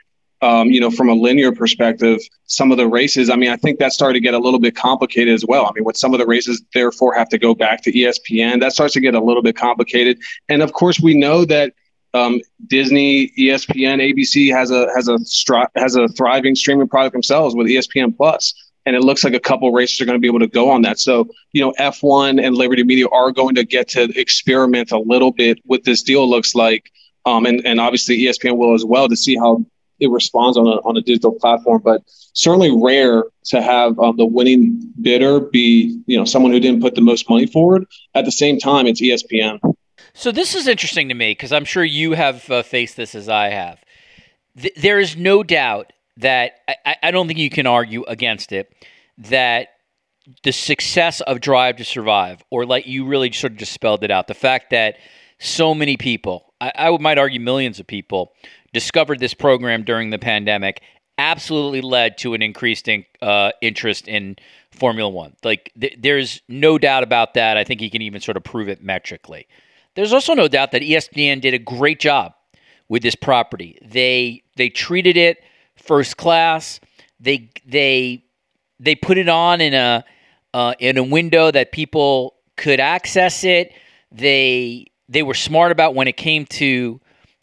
[0.41, 3.79] um, you know, from a linear perspective, some of the races, I mean, I think
[3.79, 5.67] that started to get a little bit complicated as well.
[5.67, 8.73] I mean, with some of the races, therefore, have to go back to ESPN, that
[8.73, 10.19] starts to get a little bit complicated.
[10.49, 11.75] And of course, we know that
[12.15, 17.55] um, Disney, ESPN, ABC has a has a stri- has a thriving streaming product themselves
[17.55, 18.55] with ESPN Plus,
[18.85, 20.83] and it looks like a couple races are going to be able to go on
[20.83, 20.99] that.
[20.99, 25.33] So you know, F1 and Liberty Media are going to get to experiment a little
[25.33, 26.29] bit with this deal.
[26.29, 26.91] Looks like,
[27.25, 29.65] um, and and obviously ESPN will as well to see how
[29.99, 31.81] it responds on a on a digital platform.
[31.83, 32.03] But
[32.35, 36.95] certainly rare to have um, the winning bidder be you know someone who didn't put
[36.95, 37.87] the most money forward.
[38.15, 39.61] At the same time, it's ESPN.
[40.15, 43.29] So this is interesting to me because I'm sure you have uh, faced this as
[43.29, 43.83] I have.
[44.61, 48.75] Th- there is no doubt that I-, I don't think you can argue against it
[49.19, 49.69] that
[50.43, 54.11] the success of Drive to Survive, or like you really sort of just spelled it
[54.11, 54.97] out, the fact that
[55.39, 58.33] so many people, I, I might argue millions of people,
[58.73, 60.83] discovered this program during the pandemic,
[61.19, 64.37] absolutely led to an increased in, uh, interest in
[64.71, 65.35] Formula One.
[65.43, 67.57] Like th- there's no doubt about that.
[67.57, 69.47] I think you can even sort of prove it metrically.
[69.95, 72.35] There's also no doubt that ESPN did a great job
[72.89, 73.79] with this property.
[73.83, 75.43] They they treated it
[75.77, 76.81] first class.
[77.21, 78.25] They they
[78.81, 80.05] they put it on in a
[80.55, 83.73] uh, in a window that people could access it.
[84.11, 87.01] They they were smart about when it came to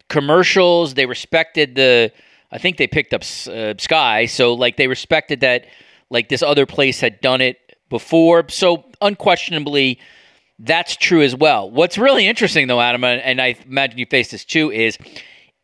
[0.08, 0.96] commercials.
[0.96, 2.12] They respected the.
[2.52, 5.66] I think they picked up uh, Sky, so like they respected that.
[6.12, 10.00] Like this other place had done it before, so unquestionably
[10.60, 11.72] that's true as well.
[11.72, 14.98] What's really interesting, though, Adam, and I imagine you face this too, is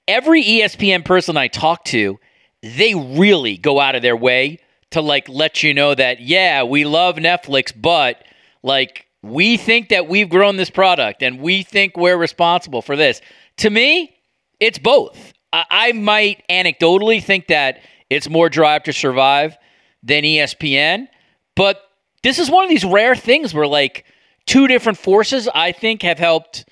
[0.07, 2.17] every ESPN person I talk to,
[2.63, 4.59] they really go out of their way
[4.91, 8.23] to like let you know that, yeah, we love Netflix, but
[8.63, 13.21] like we think that we've grown this product and we think we're responsible for this.
[13.57, 14.15] To me,
[14.59, 15.33] it's both.
[15.51, 19.57] I, I might anecdotally think that it's more Drive to Survive
[20.03, 21.07] than ESPN,
[21.55, 21.81] but
[22.23, 24.05] this is one of these rare things where like
[24.45, 26.65] two different forces, I think, have helped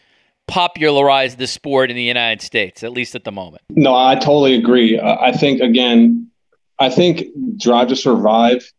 [0.47, 3.63] popularize the sport in the United States, at least at the moment.
[3.69, 4.99] No, I totally agree.
[4.99, 6.30] I think, again,
[6.80, 7.26] I think
[7.57, 8.71] Drive to Survive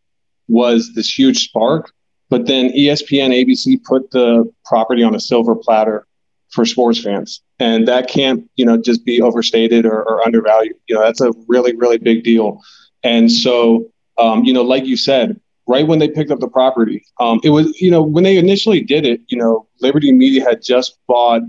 [0.49, 1.93] was this huge spark,
[2.29, 6.07] but then ESPN, ABC put the property on a silver platter
[6.51, 7.43] for sports fans.
[7.59, 10.77] And that can't, you know, just be overstated or, or undervalued.
[10.89, 12.61] You know, that's a really, really big deal.
[13.03, 17.05] And so, um, you know, like you said, right when they picked up the property.
[17.21, 20.63] Um, it was, you know, when they initially did it, you know, Liberty Media had
[20.63, 21.43] just bought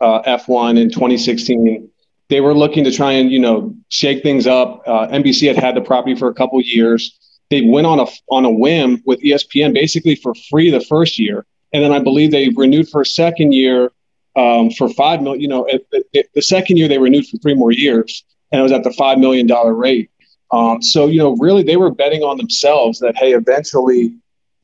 [0.00, 1.88] uh, F1 in 2016.
[2.28, 4.82] They were looking to try and, you know, shake things up.
[4.86, 7.18] Uh, NBC had had the property for a couple years.
[7.50, 11.46] They went on a on a whim with ESPN, basically for free the first year,
[11.72, 13.92] and then I believe they renewed for a second year
[14.34, 15.40] um, for five million.
[15.40, 15.68] You know,
[16.12, 19.18] the second year they renewed for three more years, and it was at the five
[19.18, 20.10] million dollar rate.
[20.52, 24.14] Um, so, you know, really they were betting on themselves that, hey, eventually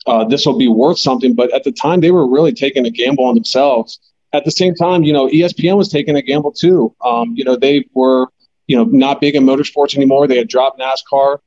[0.06, 1.34] uh, this will be worth something.
[1.34, 3.98] But at the time, they were really taking a gamble on themselves.
[4.32, 6.94] At the same time, you know, ESPN was taking a gamble too.
[7.04, 8.28] Um, you know, they were,
[8.66, 10.26] you know, not big in motorsports anymore.
[10.26, 11.38] They had dropped NASCAR.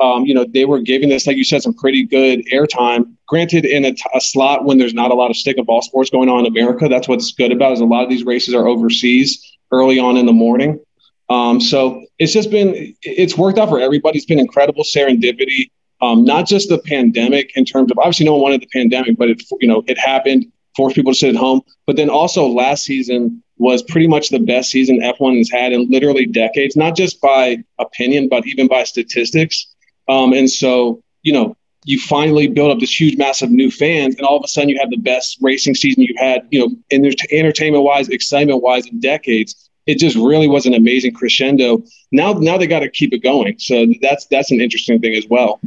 [0.00, 3.14] Um, you know, they were giving this, like you said, some pretty good airtime.
[3.28, 5.82] Granted, in a, t- a slot when there's not a lot of stick and ball
[5.82, 8.54] sports going on in America, that's what's good about is a lot of these races
[8.54, 10.80] are overseas early on in the morning.
[11.28, 14.18] Um, so it's just been it's worked out for everybody.
[14.18, 15.70] It's been incredible serendipity.
[16.00, 19.30] Um, not just the pandemic in terms of obviously no one wanted the pandemic, but
[19.30, 20.46] it you know it happened,
[20.76, 21.62] forced people to sit at home.
[21.86, 25.88] But then also last season was pretty much the best season F1 has had in
[25.88, 29.66] literally decades, not just by opinion, but even by statistics.
[30.08, 34.16] Um, and so you know you finally build up this huge mass of new fans,
[34.16, 36.74] and all of a sudden you have the best racing season you've had, you know,
[36.90, 39.63] in there's entertainment wise, excitement wise, in decades.
[39.86, 41.82] It just really was an amazing crescendo.
[42.10, 43.58] Now, now they got to keep it going.
[43.58, 45.60] So that's that's an interesting thing as well.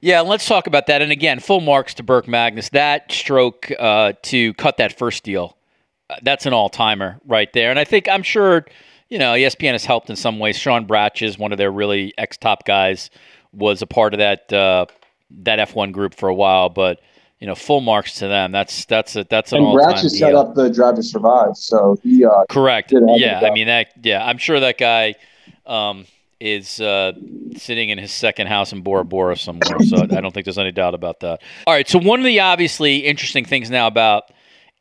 [0.00, 1.02] Yeah, let's talk about that.
[1.02, 2.68] And again, full marks to Burke Magnus.
[2.70, 5.56] That stroke uh, to cut that first deal,
[6.10, 7.70] uh, that's an all timer right there.
[7.70, 8.66] And I think I'm sure,
[9.08, 10.58] you know, ESPN has helped in some ways.
[10.58, 13.10] Sean Bratches, one of their really ex top guys,
[13.52, 14.86] was a part of that uh,
[15.42, 16.68] that F1 group for a while.
[16.68, 17.00] But
[17.40, 18.52] you know, full marks to them.
[18.52, 20.10] That's that's a that's an and all time deal.
[20.10, 22.92] set up the Drive to Survive, so he uh, correct.
[22.92, 23.88] Yeah, I mean that.
[24.02, 25.14] Yeah, I'm sure that guy.
[25.66, 26.06] Um,
[26.38, 27.12] is uh,
[27.56, 29.80] sitting in his second house in Bora Bora somewhere.
[29.86, 31.40] So I don't think there's any doubt about that.
[31.66, 31.88] All right.
[31.88, 34.24] So one of the obviously interesting things now about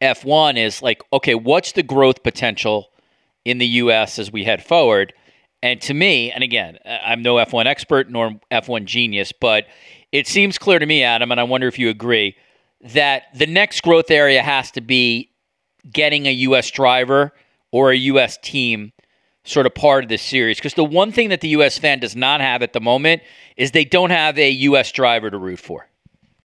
[0.02, 2.90] F1 is like, okay, what's the growth potential
[3.46, 4.20] in the U.S.
[4.20, 5.14] as we head forward?
[5.64, 9.66] And to me, and again, I'm no F1 expert nor F1 genius, but
[10.12, 12.36] it seems clear to me, Adam, and I wonder if you agree,
[12.82, 15.32] that the next growth area has to be
[15.92, 16.72] getting a U.S.
[16.72, 17.34] driver
[17.72, 18.38] or a U.S.
[18.38, 18.92] team
[19.44, 20.58] sort of part of this series.
[20.58, 21.78] Because the one thing that the U.S.
[21.78, 23.22] fan does not have at the moment
[23.58, 24.92] is they don't have a U.S.
[24.92, 25.88] driver to root for.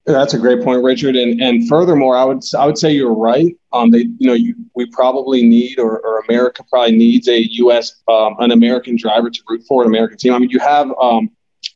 [0.06, 1.16] That's a great point, Richard.
[1.16, 3.56] And and furthermore, I would I would say you're right.
[3.74, 7.96] Um, they you know you, we probably need or, or America probably needs a U.S.
[8.08, 10.34] Um, an American driver to root for an American team.
[10.34, 11.30] I mean, you have um,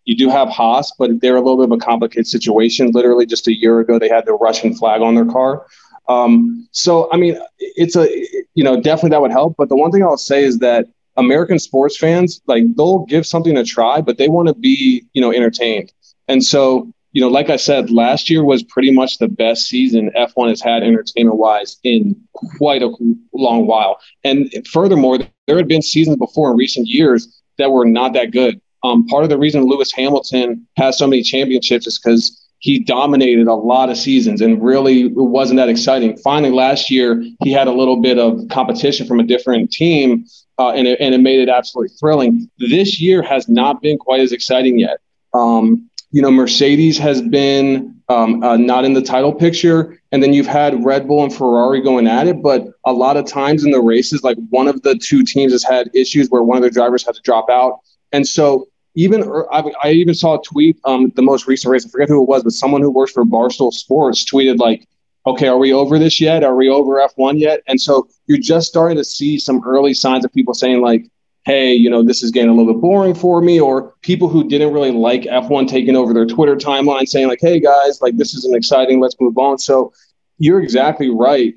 [0.06, 2.92] you do have Haas, but they're a little bit of a complicated situation.
[2.92, 5.66] Literally, just a year ago, they had the Russian flag on their car.
[6.10, 8.08] Um, so I mean, it's a
[8.56, 9.56] you know definitely that would help.
[9.58, 13.58] But the one thing I'll say is that American sports fans, like they'll give something
[13.58, 15.92] a try, but they want to be, you know, entertained.
[16.28, 20.12] And so, you know, like I said, last year was pretty much the best season
[20.16, 22.92] F1 has had entertainment wise in quite a
[23.34, 24.00] long while.
[24.24, 28.60] And furthermore, there had been seasons before in recent years that were not that good.
[28.84, 33.48] Um, part of the reason Lewis Hamilton has so many championships is because he dominated
[33.48, 36.18] a lot of seasons and really wasn't that exciting.
[36.18, 40.26] Finally, last year, he had a little bit of competition from a different team
[40.60, 42.50] uh, and, it, and it made it absolutely thrilling.
[42.60, 45.00] This year has not been quite as exciting yet.
[45.34, 50.32] Um, you know, Mercedes has been um, uh, not in the title picture, and then
[50.32, 52.42] you've had Red Bull and Ferrari going at it.
[52.42, 55.64] But a lot of times in the races, like one of the two teams has
[55.64, 57.80] had issues where one of their drivers had to drop out,
[58.12, 61.86] and so even I, I even saw a tweet um, the most recent race.
[61.86, 64.88] I forget who it was, but someone who works for Barstool Sports tweeted like,
[65.26, 66.44] okay, are we over this yet?
[66.44, 67.62] Are we over F1 yet?
[67.68, 71.10] And so you're just starting to see some early signs of people saying, like,
[71.46, 74.48] hey, you know, this is getting a little bit boring for me, or people who
[74.48, 78.34] didn't really like F1 taking over their Twitter timeline saying, like, hey, guys, like, this
[78.34, 79.00] isn't exciting.
[79.02, 79.58] Let's move on.
[79.58, 79.94] So
[80.38, 81.56] you're exactly right.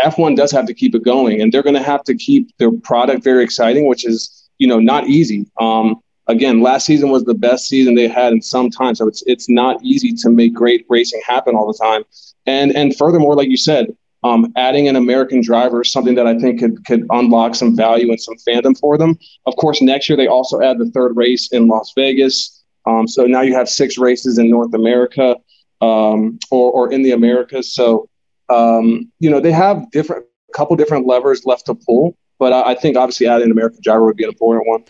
[0.00, 2.70] F1 does have to keep it going, and they're going to have to keep their
[2.70, 5.46] product very exciting, which is, you know, not easy.
[5.58, 9.22] Um, again, last season was the best season they had in some time, so it's
[9.26, 12.04] it's not easy to make great racing happen all the time.
[12.46, 16.38] And and furthermore, like you said, um, adding an American driver is something that I
[16.38, 19.18] think could could unlock some value and some fandom for them.
[19.46, 22.62] Of course, next year they also add the third race in Las Vegas.
[22.86, 25.36] Um, so now you have six races in North America
[25.80, 27.72] um, or, or in the Americas.
[27.74, 28.08] So
[28.48, 32.16] um, you know they have different couple different levers left to pull.
[32.38, 34.84] But I, I think obviously adding an American driver would be an important one.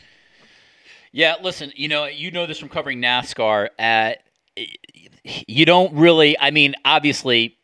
[1.16, 3.70] Yeah, listen, you know, you know this from covering NASCAR.
[3.78, 4.18] At
[5.24, 6.38] you don't really.
[6.38, 7.56] I mean, obviously,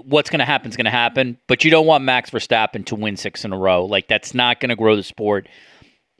[0.00, 2.94] what's going to happen is going to happen, but you don't want Max Verstappen to
[2.94, 3.84] win six in a row.
[3.84, 5.48] Like that's not going to grow the sport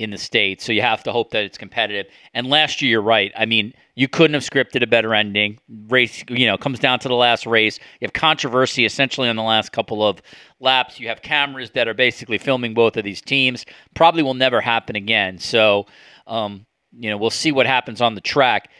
[0.00, 0.64] in the states.
[0.64, 2.06] So you have to hope that it's competitive.
[2.34, 3.30] And last year, you're right.
[3.38, 5.60] I mean, you couldn't have scripted a better ending.
[5.86, 7.78] Race, you know, comes down to the last race.
[8.00, 10.20] You have controversy essentially on the last couple of
[10.58, 10.98] laps.
[10.98, 13.64] You have cameras that are basically filming both of these teams.
[13.94, 15.38] Probably will never happen again.
[15.38, 15.86] So,
[16.26, 18.70] um, you know, we'll see what happens on the track.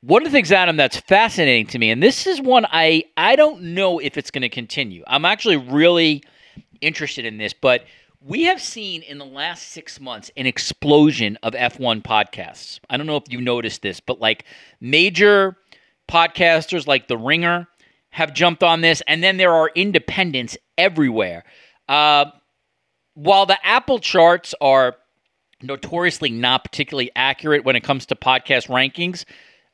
[0.00, 3.36] One of the things, Adam, that's fascinating to me, and this is one I I
[3.36, 5.02] don't know if it's going to continue.
[5.06, 6.22] I'm actually really
[6.80, 7.84] interested in this, but
[8.20, 12.80] we have seen in the last six months an explosion of F1 podcasts.
[12.88, 14.44] I don't know if you noticed this, but like
[14.80, 15.56] major
[16.10, 17.66] podcasters like The Ringer
[18.10, 21.44] have jumped on this, and then there are independents everywhere.
[21.88, 22.26] Uh,
[23.14, 24.96] while the Apple charts are
[25.66, 29.24] notoriously not particularly accurate when it comes to podcast rankings,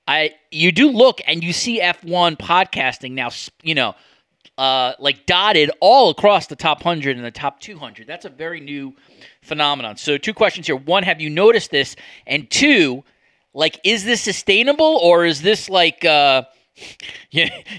[0.07, 3.31] I you do look and you see F1 podcasting now,
[3.63, 3.95] you know,
[4.59, 8.07] uh, like dotted all across the top 100 and the top 200.
[8.07, 8.95] That's a very new
[9.43, 9.97] phenomenon.
[9.97, 10.77] So, two questions here.
[10.77, 11.97] One, have you noticed this?
[12.27, 13.05] And two,
[13.55, 16.43] like, is this sustainable or is this like, uh,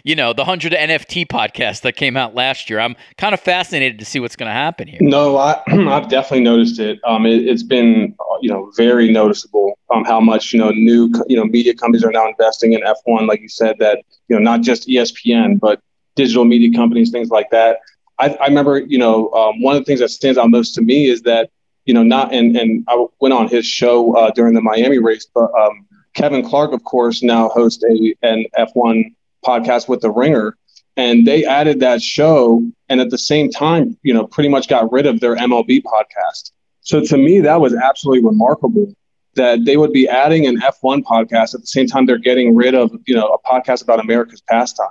[0.03, 2.79] you know, the 100 NFT podcast that came out last year?
[2.79, 4.99] I'm kind of fascinated to see what's going to happen here.
[5.01, 6.99] No, I, I've definitely noticed it.
[7.03, 7.47] Um, it.
[7.47, 11.73] has been, you know, very noticeable um, how much, you know, new, you know, media
[11.73, 13.27] companies are now investing in F1.
[13.27, 15.81] Like you said, that, you know, not just ESPN, but
[16.15, 17.79] digital media companies, things like that.
[18.19, 20.81] I, I remember, you know, um, one of the things that stands out most to
[20.81, 21.49] me is that,
[21.85, 25.25] you know, not, and, and I went on his show uh, during the Miami race,
[25.33, 30.57] but um, Kevin Clark, of course, now hosts a, an F1 podcast with The Ringer.
[30.97, 34.91] And they added that show and at the same time, you know, pretty much got
[34.91, 36.51] rid of their MLB podcast.
[36.81, 38.93] So to me, that was absolutely remarkable
[39.35, 42.75] that they would be adding an F1 podcast at the same time they're getting rid
[42.75, 44.89] of, you know, a podcast about America's pastime.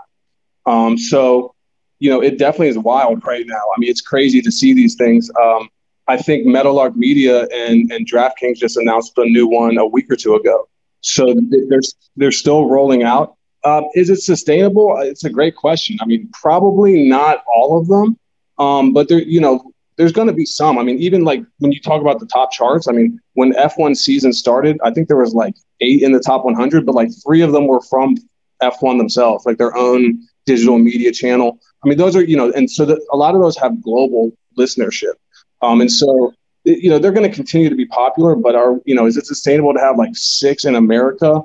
[0.64, 1.54] Um, so,
[1.98, 3.54] you know, it definitely is wild right now.
[3.76, 5.30] I mean, it's crazy to see these things.
[5.40, 5.68] Um,
[6.08, 10.16] I think Meadowlark Media and, and DraftKings just announced a new one a week or
[10.16, 10.68] two ago.
[11.00, 11.34] So
[11.68, 11.80] they're,
[12.16, 13.36] they're still rolling out.
[13.64, 14.96] Uh, is it sustainable?
[15.00, 15.98] It's a great question.
[16.00, 18.18] I mean, probably not all of them,
[18.58, 20.78] um, but there, you know, there's going to be some.
[20.78, 23.96] I mean, even like when you talk about the top charts, I mean, when F1
[23.96, 27.42] season started, I think there was like eight in the top 100, but like three
[27.42, 28.16] of them were from
[28.62, 31.58] F1 themselves, like their own digital media channel.
[31.84, 34.32] I mean, those are you know, and so the, a lot of those have global
[34.58, 35.14] listenership,
[35.60, 36.32] um, and so
[36.64, 38.34] you know they're going to continue to be popular.
[38.34, 41.40] But are you know, is it sustainable to have like six in America?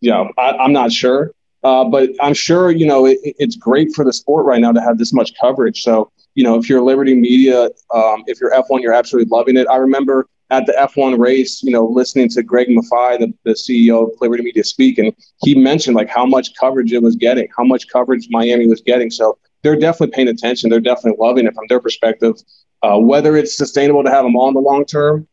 [0.00, 1.32] Yeah, I, I'm not sure.
[1.62, 4.80] Uh, but I'm sure you know it, it's great for the sport right now to
[4.80, 5.82] have this much coverage.
[5.82, 9.66] So you know, if you're Liberty Media, um, if you're F1, you're absolutely loving it.
[9.68, 14.04] I remember at the F1 race, you know, listening to Greg Maffei, the, the CEO
[14.04, 15.12] of Liberty Media, speak, and
[15.42, 19.10] he mentioned like how much coverage it was getting, how much coverage Miami was getting.
[19.10, 20.70] So they're definitely paying attention.
[20.70, 22.36] They're definitely loving it from their perspective.
[22.82, 25.26] Uh, whether it's sustainable to have them on the long term,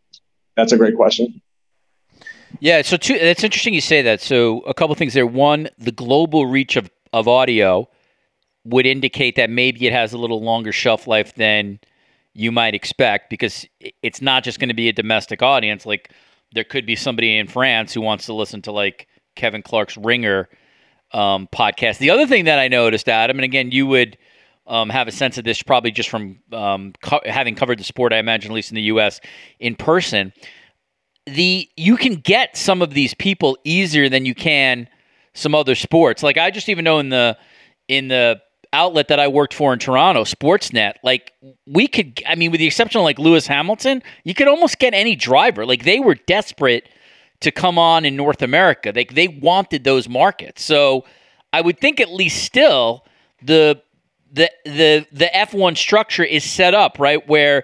[0.56, 1.42] that's a great question.
[2.60, 4.22] Yeah, so two, it's interesting you say that.
[4.22, 5.28] So a couple things there.
[5.28, 7.90] One, the global reach of, of audio
[8.64, 11.80] would indicate that maybe it has a little longer shelf life than
[12.34, 13.66] you might expect because
[14.02, 15.86] it's not just going to be a domestic audience.
[15.86, 16.12] Like
[16.54, 20.48] there could be somebody in France who wants to listen to like Kevin Clark's Ringer
[21.14, 21.98] um, podcast.
[21.98, 24.18] The other thing that I noticed, Adam, and again, you would
[24.68, 28.14] um, have a sense of this probably just from um, co- having covered the sport,
[28.14, 29.20] I imagine, at least in the U.S.
[29.60, 30.34] in person
[31.26, 34.88] the you can get some of these people easier than you can
[35.34, 36.24] some other sports.
[36.24, 37.38] Like I just even know in the
[37.88, 38.42] in the
[38.74, 41.34] outlet that I worked for in Toronto, Sportsnet, like
[41.68, 44.94] we could I mean with the exception of like Lewis Hamilton, you could almost get
[44.94, 45.66] any driver.
[45.66, 46.90] Like they were desperate
[47.42, 48.92] to come on in North America.
[48.92, 50.64] They they wanted those markets.
[50.64, 51.06] So
[51.54, 53.06] I would think at least still
[53.42, 53.82] the
[54.32, 57.64] the the the F1 structure is set up, right, where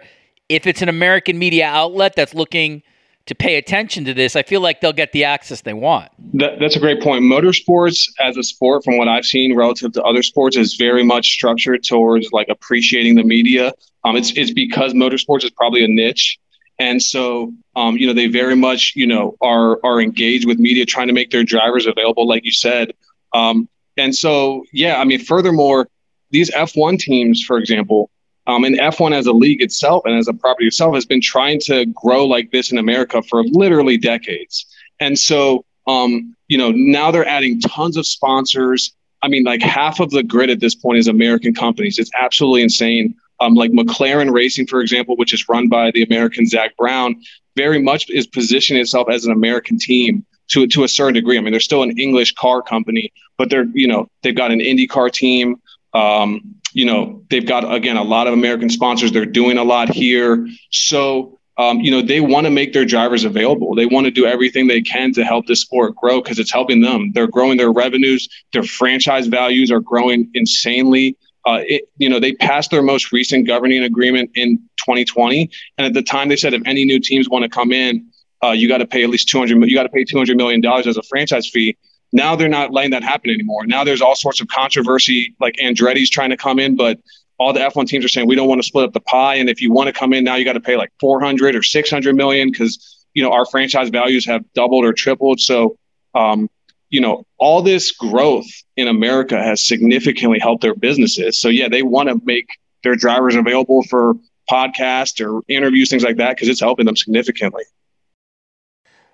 [0.49, 2.83] if it's an American media outlet that's looking
[3.25, 6.09] to pay attention to this, I feel like they'll get the access they want.
[6.33, 7.23] That, that's a great point.
[7.23, 11.27] Motorsports as a sport, from what I've seen relative to other sports, is very much
[11.31, 13.73] structured towards like appreciating the media.
[14.05, 16.39] Um, it's it's because motorsports is probably a niche,
[16.79, 20.85] and so um, you know they very much you know are are engaged with media,
[20.85, 22.93] trying to make their drivers available, like you said.
[23.33, 23.67] Um,
[23.97, 25.87] and so yeah, I mean, furthermore,
[26.31, 28.09] these F1 teams, for example,
[28.47, 31.59] um, and F1 as a league itself and as a property itself has been trying
[31.61, 34.65] to grow like this in America for literally decades.
[34.99, 38.95] And so, um, you know, now they're adding tons of sponsors.
[39.21, 41.99] I mean, like half of the grid at this point is American companies.
[41.99, 43.15] It's absolutely insane.
[43.39, 47.21] Um, like McLaren Racing, for example, which is run by the American Zak Brown,
[47.55, 51.37] very much is positioning itself as an American team to to a certain degree.
[51.37, 54.59] I mean, they're still an English car company, but they're you know they've got an
[54.59, 55.61] IndyCar team.
[55.93, 59.11] Um, you know, they've got again a lot of American sponsors.
[59.11, 63.23] They're doing a lot here, so um, you know they want to make their drivers
[63.23, 63.75] available.
[63.75, 66.81] They want to do everything they can to help the sport grow because it's helping
[66.81, 67.11] them.
[67.13, 68.29] They're growing their revenues.
[68.53, 71.17] Their franchise values are growing insanely.
[71.47, 75.93] Uh, it, you know, they passed their most recent governing agreement in 2020, and at
[75.93, 78.05] the time they said if any new teams want to come in,
[78.43, 79.57] uh, you got to pay at least 200.
[79.69, 81.77] You got to pay 200 million dollars as a franchise fee.
[82.11, 83.65] Now they're not letting that happen anymore.
[83.65, 86.99] Now there's all sorts of controversy, like Andretti's trying to come in, but
[87.39, 89.35] all the F1 teams are saying we don't want to split up the pie.
[89.35, 91.63] And if you want to come in now, you got to pay like 400 or
[91.63, 95.39] 600 million because you know our franchise values have doubled or tripled.
[95.39, 95.77] So,
[96.13, 96.49] um,
[96.89, 101.37] you know, all this growth in America has significantly helped their businesses.
[101.37, 102.47] So yeah, they want to make
[102.83, 104.13] their drivers available for
[104.49, 107.63] podcasts or interviews, things like that, because it's helping them significantly.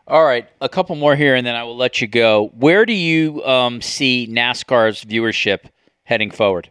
[0.07, 2.51] All right, a couple more here, and then I will let you go.
[2.55, 5.59] Where do you um, see NASCAR's viewership
[6.03, 6.69] heading forward?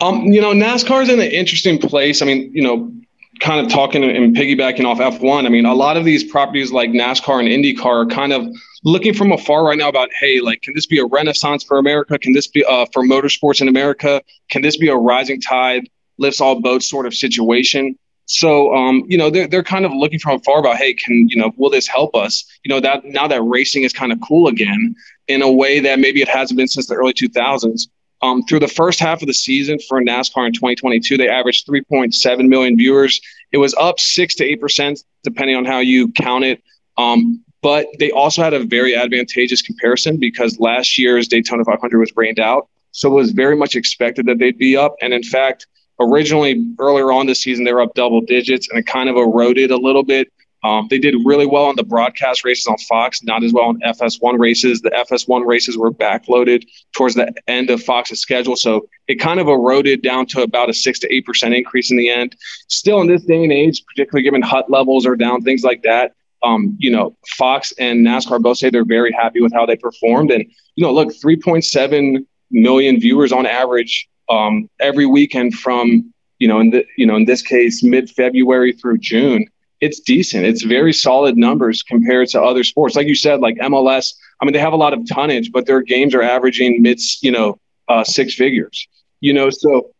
[0.00, 2.22] Um, you know, NASCAR is in an interesting place.
[2.22, 2.92] I mean, you know,
[3.40, 5.46] kind of talking and piggybacking off F1.
[5.46, 8.46] I mean, a lot of these properties like NASCAR and IndyCar are kind of
[8.84, 12.18] looking from afar right now about, hey, like, can this be a renaissance for America?
[12.18, 14.22] Can this be uh, for motorsports in America?
[14.50, 15.88] Can this be a rising tide
[16.18, 17.96] lifts all boats sort of situation?
[18.26, 21.36] So, um, you know, they're, they're kind of looking from afar about, hey, can, you
[21.36, 22.44] know, will this help us?
[22.64, 24.94] You know, that now that racing is kind of cool again
[25.28, 27.88] in a way that maybe it hasn't been since the early 2000s.
[28.22, 32.48] Um, through the first half of the season for NASCAR in 2022, they averaged 3.7
[32.48, 33.20] million viewers.
[33.50, 36.62] It was up six to eight percent, depending on how you count it.
[36.96, 42.12] Um, but they also had a very advantageous comparison because last year's Daytona 500 was
[42.16, 44.94] rained out, so it was very much expected that they'd be up.
[45.00, 45.66] And in fact,
[46.00, 49.70] originally earlier on this season they were up double digits, and it kind of eroded
[49.70, 50.32] a little bit
[50.64, 53.80] um, they did really well on the broadcast races on Fox, not as well on
[53.80, 54.80] FS1 races.
[54.80, 56.64] The FS1 races were backloaded
[56.94, 58.54] towards the end of Fox's schedule.
[58.54, 62.10] So it kind of eroded down to about a six to 8% increase in the
[62.10, 62.36] end.
[62.68, 66.12] Still, in this day and age, particularly given HUT levels are down, things like that,
[66.42, 70.30] um, you know, Fox and NASCAR both say they're very happy with how they performed.
[70.30, 70.44] And,
[70.74, 76.70] you know, look, 3.7 million viewers on average um, every weekend from, you know, in
[76.70, 79.46] the, you know, in this case, mid February through June
[79.82, 80.44] it's decent.
[80.44, 82.94] It's very solid numbers compared to other sports.
[82.94, 85.82] Like you said, like MLS, I mean, they have a lot of tonnage, but their
[85.82, 87.58] games are averaging mid, you know,
[87.88, 88.86] uh, six figures,
[89.20, 89.90] you know, so,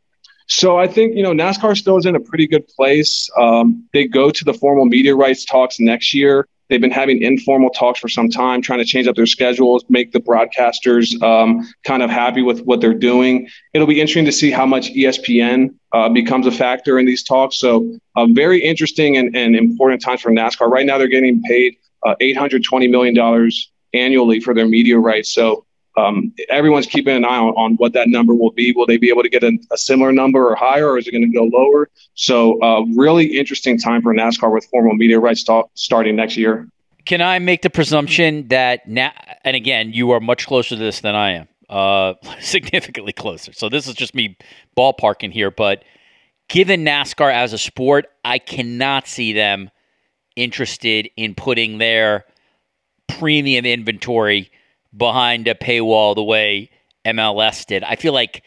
[0.55, 3.31] so I think, you know, NASCAR still is in a pretty good place.
[3.39, 6.47] Um, they go to the formal media rights talks next year.
[6.69, 10.13] They've been having informal talks for some time, trying to change up their schedules, make
[10.13, 13.49] the broadcasters um, kind of happy with what they're doing.
[13.73, 17.57] It'll be interesting to see how much ESPN uh, becomes a factor in these talks.
[17.57, 20.71] So, uh, very interesting and, and important times for NASCAR.
[20.71, 23.51] Right now, they're getting paid uh, $820 million
[23.95, 25.33] annually for their media rights.
[25.33, 25.65] So,
[25.97, 28.73] um, everyone's keeping an eye on, on what that number will be.
[28.73, 31.13] Will they be able to get a, a similar number or higher, or is it
[31.13, 31.91] going to go lower?
[32.15, 35.45] So, uh, really interesting time for NASCAR with formal media rights
[35.75, 36.69] starting next year.
[37.05, 39.13] Can I make the presumption that now,
[39.45, 43.53] and again, you are much closer to this than I am, uh, significantly closer.
[43.53, 44.37] So this is just me
[44.77, 45.85] ballparking here, but
[46.49, 49.71] given NASCAR as a sport, I cannot see them
[50.37, 52.25] interested in putting their
[53.09, 54.51] premium inventory
[54.97, 56.71] behind a paywall the way
[57.05, 57.83] MLS did.
[57.83, 58.43] I feel like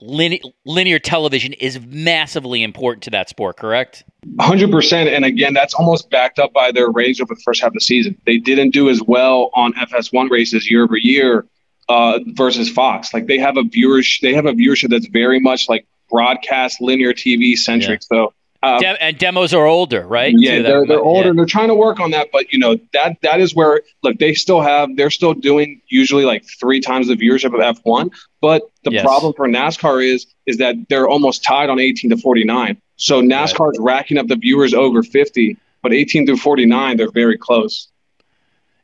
[0.00, 4.04] linear, linear television is massively important to that sport, correct?
[4.36, 5.06] 100%.
[5.06, 7.80] And again, that's almost backed up by their ratings over the first half of the
[7.80, 8.20] season.
[8.26, 11.46] They didn't do as well on FS1 races year over year
[11.88, 13.12] uh, versus Fox.
[13.14, 17.12] Like they have a viewership, they have a viewership that's very much like broadcast linear
[17.12, 18.00] TV centric.
[18.10, 18.16] Yeah.
[18.16, 20.34] So um, De- and demos are older, right?
[20.36, 21.28] Yeah, they're, they're older.
[21.28, 21.34] Yeah.
[21.34, 24.34] They're trying to work on that, but you know that that is where look they
[24.34, 28.10] still have they're still doing usually like three times the viewership of F1.
[28.40, 29.04] But the yes.
[29.04, 32.80] problem for NASCAR is is that they're almost tied on 18 to 49.
[32.96, 33.74] So NASCAR right.
[33.74, 37.88] is racking up the viewers over 50, but 18 through 49 they're very close.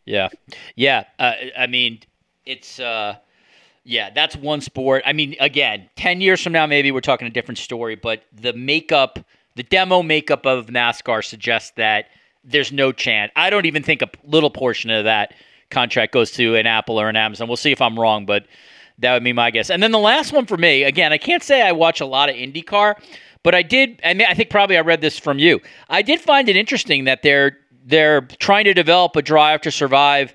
[0.05, 0.29] Yeah,
[0.77, 1.05] yeah.
[1.19, 2.01] Uh, I mean,
[2.47, 2.79] it's.
[2.79, 3.17] uh
[3.87, 5.03] yeah, that's one sport.
[5.05, 8.55] I mean, again, 10 years from now, maybe we're talking a different story, but the
[8.55, 9.19] makeup
[9.57, 12.07] the demo makeup of NASCAR suggests that
[12.45, 13.33] there's no chance.
[13.37, 15.35] I don't even think a little portion of that
[15.71, 17.49] contract goes to an Apple or an Amazon.
[17.49, 18.47] We'll see if I'm wrong, but
[18.99, 19.71] that would be my guess.
[19.71, 22.29] And then the last one for me, again, I can't say I watch a lot
[22.29, 22.97] of IndyCar,
[23.43, 24.01] but I did.
[24.05, 25.61] I mean, I think probably I read this from you.
[25.89, 30.35] I did find it interesting that they're they're trying to develop a drive to survive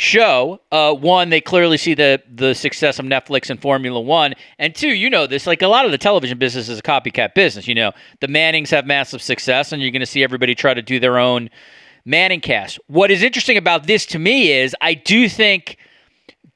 [0.00, 0.60] show.
[0.72, 4.88] Uh, one, they clearly see the the success of Netflix and Formula One, and two,
[4.88, 5.46] you know this.
[5.46, 7.68] Like a lot of the television business is a copycat business.
[7.68, 10.82] You know, the Mannings have massive success, and you're going to see everybody try to
[10.82, 11.50] do their own
[12.06, 12.78] Manning cast.
[12.86, 15.76] What is interesting about this to me is I do think,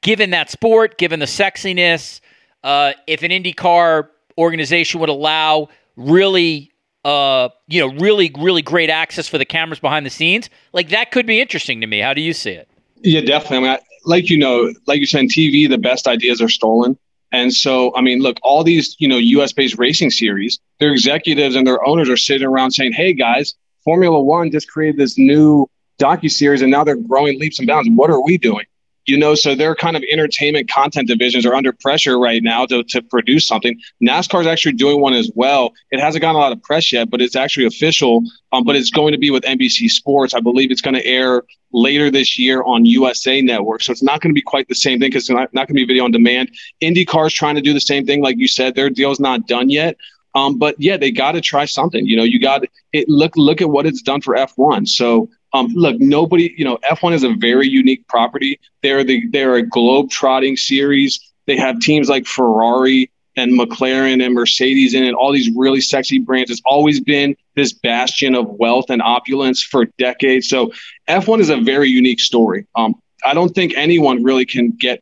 [0.01, 2.19] given that sport, given the sexiness,
[2.63, 6.71] uh, if an IndyCar organization would allow really
[7.05, 10.49] uh, you know, really, really great access for the cameras behind the scenes.
[10.73, 11.99] Like that could be interesting to me.
[11.99, 12.67] How do you see it?
[12.97, 13.57] Yeah, definitely.
[13.57, 16.49] I mean, I, like you know, like you said, in TV, the best ideas are
[16.49, 16.97] stolen.
[17.31, 21.55] And so, I mean, look, all these, you know, US based racing series, their executives
[21.55, 25.67] and their owners are sitting around saying, hey, guys, Formula One just created this new
[25.99, 27.89] docu series and now they're growing leaps and bounds.
[27.93, 28.65] What are we doing?
[29.05, 32.83] You know so their kind of entertainment content divisions are under pressure right now to,
[32.83, 36.51] to produce something nascar is actually doing one as well it hasn't gotten a lot
[36.51, 38.21] of press yet but it's actually official
[38.51, 41.43] um, but it's going to be with nbc sports i believe it's going to air
[41.71, 44.99] later this year on usa network so it's not going to be quite the same
[44.99, 46.49] thing because it's not, not going to be video on demand
[46.81, 49.69] indycar is trying to do the same thing like you said their deal's not done
[49.69, 49.97] yet
[50.35, 52.05] um, but yeah, they got to try something.
[52.05, 53.07] You know, you got it.
[53.07, 54.89] Look, look at what it's done for F1.
[54.89, 58.59] So um, look, nobody, you know, F1 is a very unique property.
[58.83, 61.19] They're the they're a globe trotting series.
[61.45, 66.19] They have teams like Ferrari and McLaren and Mercedes in it, all these really sexy
[66.19, 66.51] brands.
[66.51, 70.49] It's always been this bastion of wealth and opulence for decades.
[70.49, 70.71] So
[71.07, 72.67] F1 is a very unique story.
[72.75, 72.95] Um,
[73.25, 75.01] I don't think anyone really can get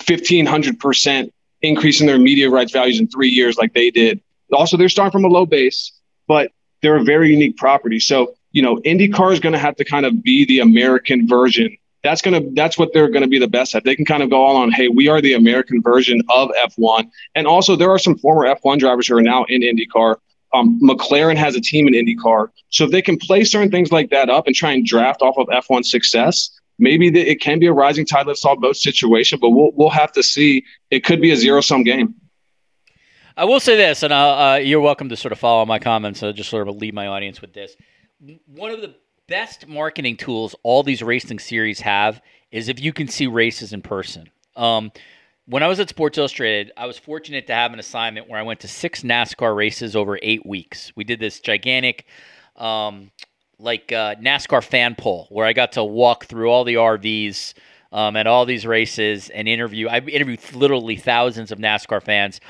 [0.00, 1.30] 1500%
[1.62, 4.20] increase in their media rights values in three years like they did.
[4.52, 5.92] Also, they're starting from a low base,
[6.26, 6.50] but
[6.82, 8.00] they're a very unique property.
[8.00, 11.76] So, you know, IndyCar is going to have to kind of be the American version.
[12.02, 13.84] That's going to that's what they're going to be the best at.
[13.84, 17.10] They can kind of go all on, hey, we are the American version of F1.
[17.34, 20.16] And also there are some former F1 drivers who are now in IndyCar.
[20.52, 22.48] Um, McLaren has a team in IndyCar.
[22.70, 25.36] So if they can play certain things like that up and try and draft off
[25.36, 29.38] of F1 success, maybe the, it can be a rising tide lifts all boats situation,
[29.40, 30.64] but we'll, we'll have to see.
[30.90, 32.14] It could be a zero sum game.
[33.36, 36.22] I will say this, and uh, you're welcome to sort of follow my comments.
[36.22, 37.76] I'll just sort of lead my audience with this.
[38.46, 38.94] One of the
[39.28, 42.20] best marketing tools all these racing series have
[42.50, 44.28] is if you can see races in person.
[44.56, 44.92] Um,
[45.46, 48.42] when I was at Sports Illustrated, I was fortunate to have an assignment where I
[48.42, 50.92] went to six NASCAR races over eight weeks.
[50.94, 52.06] We did this gigantic,
[52.56, 53.10] um,
[53.58, 57.54] like uh, NASCAR fan poll, where I got to walk through all the RVs
[57.92, 59.88] um, at all these races and interview.
[59.88, 62.40] I interviewed literally thousands of NASCAR fans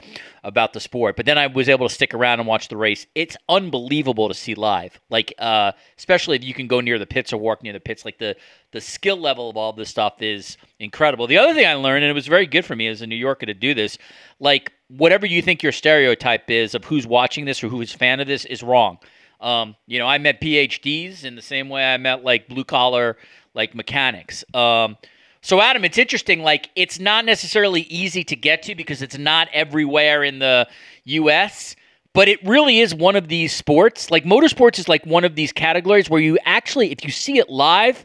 [0.44, 3.06] about the sport, but then I was able to stick around and watch the race.
[3.14, 7.32] It's unbelievable to see live, like uh, especially if you can go near the pits
[7.32, 8.04] or walk near the pits.
[8.04, 8.36] Like the
[8.72, 11.26] the skill level of all this stuff is incredible.
[11.26, 13.16] The other thing I learned, and it was very good for me as a New
[13.16, 13.98] Yorker to do this,
[14.38, 18.20] like whatever you think your stereotype is of who's watching this or who's a fan
[18.20, 18.98] of this is wrong.
[19.40, 23.16] Um, you know, I met PhDs in the same way I met like blue collar
[23.54, 24.44] like mechanics.
[24.54, 24.96] Um,
[25.42, 26.42] so, Adam, it's interesting.
[26.42, 30.68] Like, it's not necessarily easy to get to because it's not everywhere in the
[31.04, 31.76] U.S.,
[32.12, 34.10] but it really is one of these sports.
[34.10, 37.48] Like, motorsports is like one of these categories where you actually, if you see it
[37.48, 38.04] live,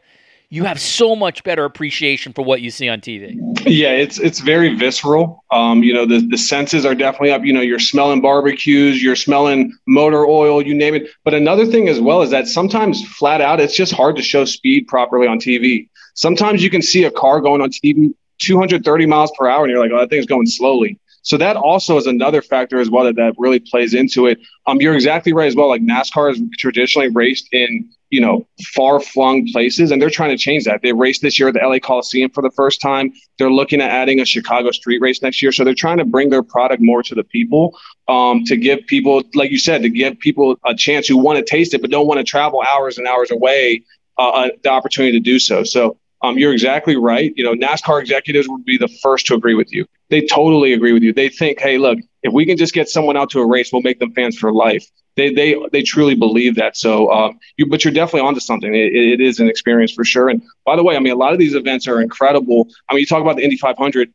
[0.50, 3.36] you have so much better appreciation for what you see on TV.
[3.66, 5.44] Yeah, it's it's very visceral.
[5.52, 7.44] Um, you know, the the senses are definitely up.
[7.44, 11.10] You know, you're smelling barbecues, you're smelling motor oil, you name it.
[11.24, 14.46] But another thing as well is that sometimes flat out, it's just hard to show
[14.46, 15.90] speed properly on TV.
[16.16, 19.80] Sometimes you can see a car going on TV 230 miles per hour, and you're
[19.80, 21.00] like, oh, that thing's going slowly.
[21.26, 24.40] So that also is another factor as well that, that really plays into it.
[24.68, 25.68] Um, you're exactly right as well.
[25.70, 30.38] Like NASCAR is traditionally raced in you know far flung places, and they're trying to
[30.38, 30.82] change that.
[30.84, 33.12] They raced this year at the LA Coliseum for the first time.
[33.40, 36.30] They're looking at adding a Chicago street race next year, so they're trying to bring
[36.30, 37.76] their product more to the people
[38.08, 41.44] um, to give people, like you said, to give people a chance who want to
[41.44, 43.82] taste it but don't want to travel hours and hours away
[44.18, 45.64] uh, uh the opportunity to do so.
[45.64, 47.34] So um, you're exactly right.
[47.36, 49.86] You know, NASCAR executives would be the first to agree with you.
[50.10, 51.14] They totally agree with you.
[51.14, 53.82] They think, hey, look, if we can just get someone out to a race, we'll
[53.82, 54.86] make them fans for life.
[55.16, 56.76] They they they truly believe that.
[56.76, 58.74] So, um, you but you're definitely onto something.
[58.74, 60.30] It, it is an experience for sure.
[60.30, 62.68] And by the way, I mean a lot of these events are incredible.
[62.90, 64.14] I mean, you talk about the Indy 500.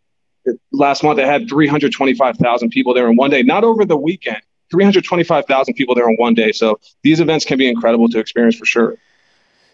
[0.72, 3.42] Last month, they had 325,000 people there in one day.
[3.42, 4.40] Not over the weekend.
[4.70, 6.52] 325,000 people there in one day.
[6.52, 8.96] So these events can be incredible to experience for sure.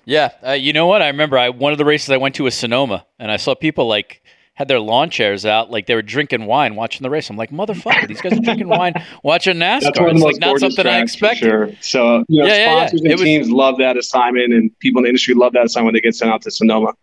[0.07, 1.03] Yeah, uh, you know what?
[1.03, 3.57] I remember I one of the races I went to was Sonoma, and I saw
[3.57, 4.23] people like
[4.55, 7.29] had their lawn chairs out, like they were drinking wine, watching the race.
[7.29, 9.81] I'm like, motherfucker, these guys are drinking wine, watching NASCAR.
[9.83, 11.45] That's it's like not something I expected.
[11.45, 11.71] Sure.
[11.81, 13.11] So you know, yeah, sponsors yeah, yeah.
[13.11, 15.95] and was, teams love that assignment, and people in the industry love that assignment when
[15.95, 16.95] they get sent out to Sonoma.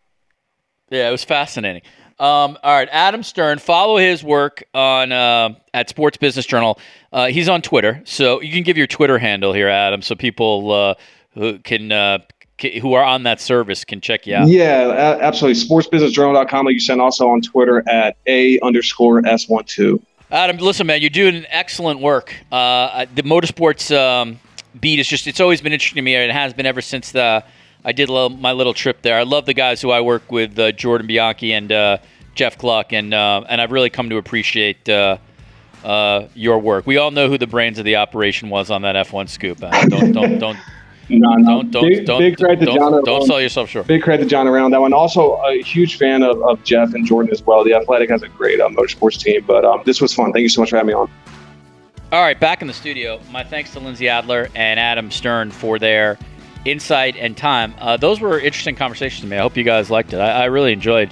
[0.90, 1.82] Yeah, it was fascinating.
[2.20, 3.60] Um, all right, Adam Stern.
[3.60, 6.80] Follow his work on uh, at Sports Business Journal.
[7.12, 10.72] Uh, he's on Twitter, so you can give your Twitter handle here, Adam, so people
[10.72, 10.96] uh,
[11.34, 12.20] who can uh,
[12.62, 14.48] who are on that service can check you out.
[14.48, 15.62] Yeah, absolutely.
[15.62, 16.66] Sportsbusinessjournal.com.
[16.66, 20.02] Like you said, also on Twitter at a underscore s12.
[20.32, 22.36] Adam, listen, man, you're doing excellent work.
[22.52, 24.40] Uh, the motorsports um,
[24.80, 27.44] beat is just—it's always been interesting to me, and it has been ever since the
[27.86, 29.18] I did little, my little trip there.
[29.18, 31.98] I love the guys who I work with, uh, Jordan Bianchi and uh,
[32.34, 34.88] Jeff Gluck, and uh, and I've really come to appreciate.
[34.88, 35.18] Uh,
[35.84, 36.88] uh, your work.
[36.88, 39.60] We all know who the brains of the operation was on that F1 scoop.
[39.90, 40.58] don't don't don't
[41.10, 41.62] no, no.
[41.62, 43.04] Don't, don't, big, don't, big credit to don't, John.
[43.04, 43.88] Don't sell yourself short.
[43.88, 44.94] Big credit to John Ourand that one.
[44.94, 47.64] Also, a huge fan of, of Jeff and Jordan as well.
[47.64, 50.32] The Athletic has a great uh, motorsports team, but um, this was fun.
[50.32, 51.10] Thank you so much for having me on.
[52.12, 53.20] All right, back in the studio.
[53.32, 56.18] My thanks to Lindsey Adler and Adam Stern for their
[56.64, 57.74] insight and time.
[57.80, 59.38] Uh, those were interesting conversations to me.
[59.38, 60.20] I hope you guys liked it.
[60.20, 61.12] I, I really enjoyed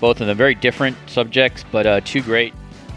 [0.00, 0.36] both of them.
[0.36, 2.52] Very different subjects, but uh, two great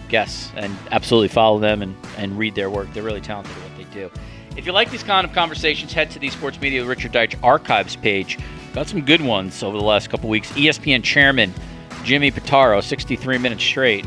[0.09, 2.91] guests, and absolutely follow them and, and read their work.
[2.93, 4.09] They're really talented at what they do.
[4.57, 7.95] If you like these kind of conversations, head to the Sports Media Richard Deitsch archives
[7.95, 8.39] page.
[8.73, 10.51] Got some good ones over the last couple weeks.
[10.53, 11.53] ESPN chairman
[12.03, 14.05] Jimmy Pitaro, 63 minutes straight,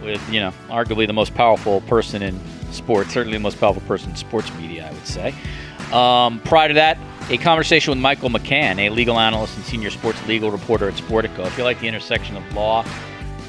[0.00, 2.38] with you know arguably the most powerful person in
[2.70, 5.34] sports, certainly the most powerful person in sports media, I would say.
[5.92, 6.96] Um, prior to that,
[7.30, 11.44] a conversation with Michael McCann, a legal analyst and senior sports legal reporter at Sportico.
[11.46, 12.84] If you like the intersection of law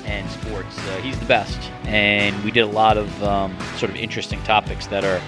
[0.06, 1.60] and sports, uh, he's the best.
[1.84, 5.22] And we did a lot of um, sort of interesting topics that are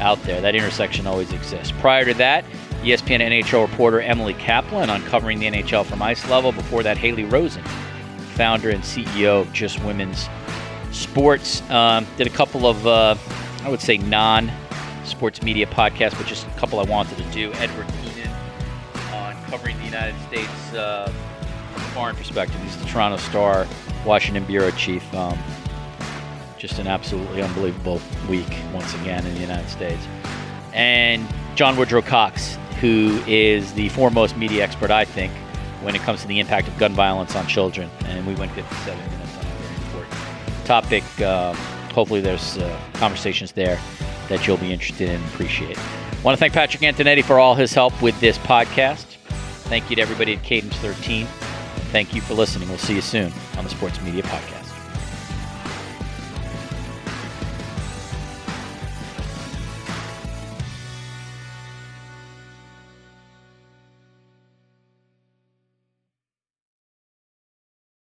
[0.00, 0.40] out there.
[0.40, 1.72] That intersection always exists.
[1.80, 2.44] Prior to that,
[2.82, 6.52] ESPN NHL reporter Emily Kaplan uncovering the NHL from ice level.
[6.52, 7.64] Before that, Haley Rosen,
[8.34, 10.28] founder and CEO of Just Women's
[10.92, 11.68] Sports.
[11.70, 13.16] Um, did a couple of, uh,
[13.62, 14.50] I would say, non
[15.04, 17.52] sports media podcast, but just a couple I wanted to do.
[17.54, 18.30] Edward Keenan
[19.12, 21.12] on covering the United States uh,
[21.72, 22.60] from a foreign perspective.
[22.62, 23.66] He's the Toronto Star,
[24.04, 25.02] Washington bureau chief.
[25.14, 25.38] Um,
[26.66, 30.02] just an absolutely unbelievable week once again in the United States.
[30.72, 35.32] And John Woodrow Cox, who is the foremost media expert, I think,
[35.82, 37.88] when it comes to the impact of gun violence on children.
[38.06, 40.14] And we went 57 minutes on a very important
[40.64, 41.04] topic.
[41.20, 41.54] Uh,
[41.94, 43.78] hopefully, there's uh, conversations there
[44.28, 45.78] that you'll be interested in and appreciate.
[45.78, 49.04] I want to thank Patrick Antonetti for all his help with this podcast.
[49.68, 51.26] Thank you to everybody at Cadence 13.
[51.92, 52.68] Thank you for listening.
[52.68, 54.65] We'll see you soon on the Sports Media Podcast.